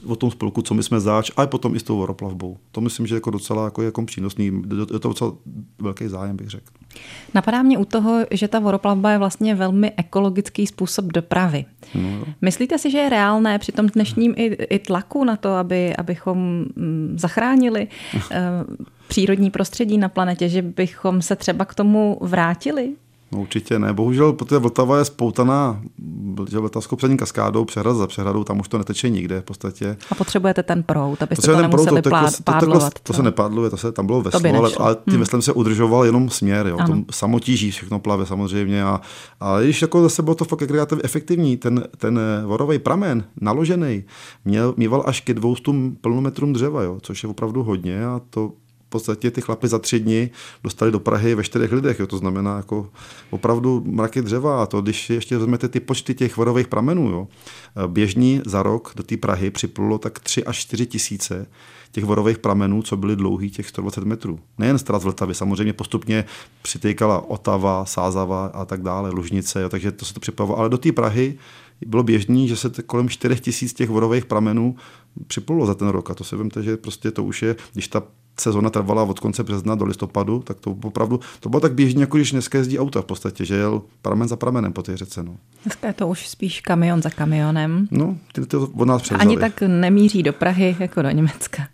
od 0.06 0.16
tom 0.16 0.32
spolku, 0.32 0.62
co 0.62 0.74
my 0.74 0.84
jsme 0.84 1.00
zač, 1.00 1.32
a 1.38 1.48
potom 1.48 1.76
i 1.76 1.80
s 1.80 1.84
tou 1.84 1.98
voroplavbou. 1.98 2.58
To 2.72 2.82
myslím, 2.82 3.08
že 3.08 3.16
jako 3.16 3.32
docela 3.32 3.66
jako, 3.66 3.82
jako 3.82 4.06
přínosný, 4.06 4.62
je 4.94 5.00
to 5.00 5.08
docela 5.08 5.34
velký 5.80 6.08
zájem, 6.08 6.38
bych 6.38 6.50
řekl. 6.50 6.66
Napadá 7.34 7.62
mě 7.62 7.78
u 7.78 7.86
toho, 7.86 8.26
že 8.32 8.48
ta 8.48 8.60
voroplavba 8.60 9.12
je 9.12 9.18
vlastně 9.18 9.56
velmi 9.56 9.92
ekologický 9.98 10.68
způsob 10.68 11.06
dopravy. 11.06 11.66
No. 11.96 12.26
Myslíte 12.42 12.78
si, 12.78 12.92
že 12.92 12.98
je 12.98 13.10
reálné 13.10 13.60
při 13.60 13.72
tom 13.72 13.88
dnešním 13.88 14.34
i, 14.38 14.46
i 14.46 14.80
tlaku 14.80 15.24
na 15.24 15.36
to, 15.36 15.54
aby, 15.54 15.96
abychom 15.96 16.66
mm, 16.76 17.16
zachránili 17.20 17.88
uh, 18.16 18.22
přírodní 19.08 19.52
prostředí 19.52 19.98
na 19.98 20.10
planetě, 20.10 20.50
že 20.50 20.62
bychom 20.62 21.22
se 21.22 21.36
třeba 21.36 21.66
k 21.66 21.76
tomu 21.76 22.18
vrátili? 22.22 22.94
No 23.32 23.42
určitě 23.42 23.80
ne. 23.80 23.94
Bohužel, 23.94 24.34
protože 24.34 24.58
Vltava 24.58 24.98
je 24.98 25.06
spoutaná 25.06 25.82
Vltavskou 26.60 26.96
přední 26.96 27.18
kaskádou, 27.18 27.66
přehrad 27.66 27.98
za 27.98 28.08
přehradou, 28.08 28.44
tam 28.44 28.60
už 28.60 28.68
to 28.68 28.78
neteče 28.78 29.10
nikde 29.10 29.42
v 29.42 29.44
podstatě. 29.44 29.98
A 30.12 30.16
potřebujete 30.16 30.64
ten 30.64 30.84
prout, 30.84 31.24
abyste 31.24 31.48
to 31.48 31.62
nemuseli 31.62 32.02
prout, 32.02 32.32
to, 32.32 32.38
to, 32.38 32.44
pádlovat. 32.44 32.94
To, 32.94 33.00
to, 33.00 33.04
to, 33.04 33.14
se 33.14 33.24
nepádluje, 33.24 33.70
to 33.70 33.78
se 33.78 33.92
tam 33.92 34.06
bylo 34.06 34.22
veslo, 34.22 34.58
ale, 34.58 34.72
ale 34.78 34.96
tím 34.96 35.12
hmm. 35.12 35.20
veslem 35.20 35.42
se 35.42 35.54
udržoval 35.54 36.06
jenom 36.06 36.30
směr. 36.30 36.68
Jo. 36.68 36.78
Tom 36.86 37.06
samotíží 37.12 37.72
všechno 37.72 38.00
plave 38.00 38.26
samozřejmě. 38.26 38.84
A, 38.84 39.02
a 39.40 39.60
když 39.60 39.82
jako 39.82 40.02
zase 40.02 40.22
bylo 40.22 40.36
to 40.36 40.46
fakt 40.46 40.64
efektivní, 41.04 41.58
ten, 41.58 41.84
ten 41.98 42.20
vorový 42.46 42.80
pramen 42.80 43.24
naložený 43.42 44.04
měl, 44.46 44.74
mýval 44.78 45.04
až 45.06 45.22
ke 45.22 45.34
200 45.34 45.72
plnometrům 46.02 46.54
dřeva, 46.54 46.84
jo, 46.84 46.98
což 47.02 47.24
je 47.24 47.30
opravdu 47.30 47.64
hodně 47.64 48.06
a 48.06 48.22
to 48.30 48.52
v 48.88 48.90
podstatě 48.90 49.32
ty 49.32 49.42
chlapy 49.42 49.68
za 49.68 49.80
tři 49.80 50.00
dny 50.00 50.30
dostali 50.64 50.92
do 50.92 51.00
Prahy 51.00 51.36
ve 51.36 51.44
čtyřech 51.44 51.72
lidech. 51.72 52.00
Jo. 52.00 52.08
To 52.08 52.18
znamená 52.18 52.58
jako 52.58 52.90
opravdu 53.30 53.84
mraky 53.86 54.22
dřeva. 54.22 54.64
A 54.64 54.66
to, 54.66 54.82
když 54.82 55.10
ještě 55.10 55.38
vezmete 55.38 55.68
ty 55.68 55.80
počty 55.80 56.14
těch 56.14 56.38
vorových 56.38 56.68
pramenů, 56.68 57.10
jo. 57.10 57.28
běžní 57.88 58.42
za 58.46 58.64
rok 58.64 58.94
do 58.96 59.04
té 59.04 59.18
Prahy 59.18 59.52
připlulo 59.52 59.98
tak 59.98 60.20
3 60.20 60.44
až 60.44 60.58
4 60.58 60.86
tisíce 60.86 61.48
těch 61.92 62.06
vorových 62.06 62.38
pramenů, 62.38 62.82
co 62.82 62.98
byly 62.98 63.16
dlouhý 63.16 63.50
těch 63.50 63.70
120 63.70 64.04
metrů. 64.04 64.40
Nejen 64.58 64.80
z 64.80 64.84
Vltavy, 65.04 65.36
samozřejmě 65.36 65.74
postupně 65.74 66.26
přitýkala 66.62 67.30
Otava, 67.30 67.86
Sázava 67.86 68.46
a 68.46 68.66
tak 68.66 68.82
dále, 68.82 69.10
Lužnice, 69.10 69.62
jo, 69.62 69.70
takže 69.70 69.92
to 69.92 70.06
se 70.06 70.14
to 70.14 70.20
připravilo. 70.20 70.60
Ale 70.60 70.70
do 70.70 70.78
té 70.78 70.92
Prahy 70.92 71.38
bylo 71.86 72.04
běžný, 72.04 72.48
že 72.48 72.56
se 72.56 72.70
kolem 72.86 73.10
4 73.10 73.36
tisíc 73.36 73.74
těch 73.74 73.90
vorových 73.90 74.26
pramenů 74.26 74.76
připlulo 75.28 75.66
za 75.66 75.74
ten 75.74 75.88
rok. 75.88 76.12
A 76.12 76.14
to 76.14 76.24
si 76.24 76.36
vemte, 76.36 76.64
že 76.64 76.78
prostě 76.78 77.12
to 77.12 77.24
už 77.24 77.42
je, 77.42 77.56
když 77.74 77.88
ta 77.88 78.04
sezona 78.40 78.70
trvala 78.70 79.04
od 79.04 79.20
konce 79.20 79.44
března 79.44 79.76
do 79.76 79.86
listopadu, 79.86 80.40
tak 80.40 80.60
to 80.60 80.76
opravdu, 80.84 81.20
to 81.40 81.50
bylo 81.50 81.60
tak 81.60 81.74
běžně, 81.74 82.04
jako 82.04 82.18
když 82.18 82.32
dneska 82.32 82.58
jezdí 82.58 82.80
auta 82.80 83.02
v 83.02 83.06
podstatě, 83.06 83.46
že 83.46 83.56
jel 83.56 83.82
pramen 84.02 84.28
za 84.28 84.36
pramenem 84.36 84.74
po 84.74 84.84
té 84.84 84.98
řece. 84.98 85.24
No. 85.24 85.36
Dneska 85.64 85.88
je 85.88 85.94
to 85.94 86.08
už 86.08 86.28
spíš 86.28 86.62
kamion 86.62 87.02
za 87.02 87.10
kamionem. 87.10 87.88
No, 87.92 88.18
ty 88.34 88.46
to 88.46 88.70
od 88.78 88.86
nás 88.86 89.02
převzali. 89.02 89.30
Ani 89.30 89.38
tak 89.38 89.62
nemíří 89.68 90.24
do 90.24 90.34
Prahy 90.34 90.76
jako 90.80 91.02
do 91.02 91.10
Německa. 91.10 91.68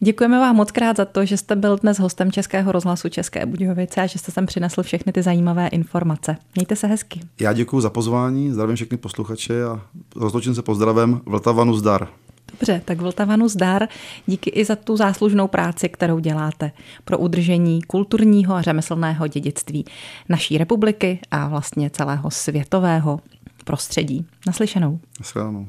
Děkujeme 0.00 0.38
vám 0.38 0.56
moc 0.56 0.70
krát 0.70 0.96
za 0.96 1.04
to, 1.04 1.24
že 1.24 1.36
jste 1.36 1.56
byl 1.56 1.76
dnes 1.76 1.98
hostem 1.98 2.32
Českého 2.32 2.72
rozhlasu 2.72 3.08
České 3.08 3.46
Budějovice 3.46 4.00
a 4.00 4.06
že 4.06 4.18
jste 4.18 4.32
sem 4.32 4.46
přinesl 4.46 4.82
všechny 4.82 5.12
ty 5.12 5.22
zajímavé 5.22 5.68
informace. 5.68 6.36
Mějte 6.54 6.76
se 6.76 6.86
hezky. 6.86 7.20
Já 7.40 7.52
děkuji 7.52 7.80
za 7.80 7.90
pozvání, 7.90 8.50
zdravím 8.50 8.76
všechny 8.76 8.96
posluchače 8.96 9.64
a 9.64 9.80
rozloučím 10.16 10.54
se 10.54 10.62
pozdravem 10.62 11.20
Vltavanu 11.26 11.76
zdar. 11.76 12.08
Dobře, 12.52 12.82
tak 12.84 13.00
Vltavanu 13.00 13.48
zdar. 13.48 13.88
Díky 14.26 14.50
i 14.50 14.64
za 14.64 14.76
tu 14.76 14.96
záslužnou 14.96 15.48
práci, 15.48 15.88
kterou 15.88 16.18
děláte 16.18 16.72
pro 17.04 17.18
udržení 17.18 17.82
kulturního 17.82 18.54
a 18.54 18.62
řemeslného 18.62 19.26
dědictví 19.26 19.84
naší 20.28 20.58
republiky 20.58 21.18
a 21.30 21.48
vlastně 21.48 21.90
celého 21.90 22.30
světového 22.30 23.20
prostředí. 23.64 24.26
Naslyšenou. 24.46 25.00
Naslyšenou. 25.20 25.68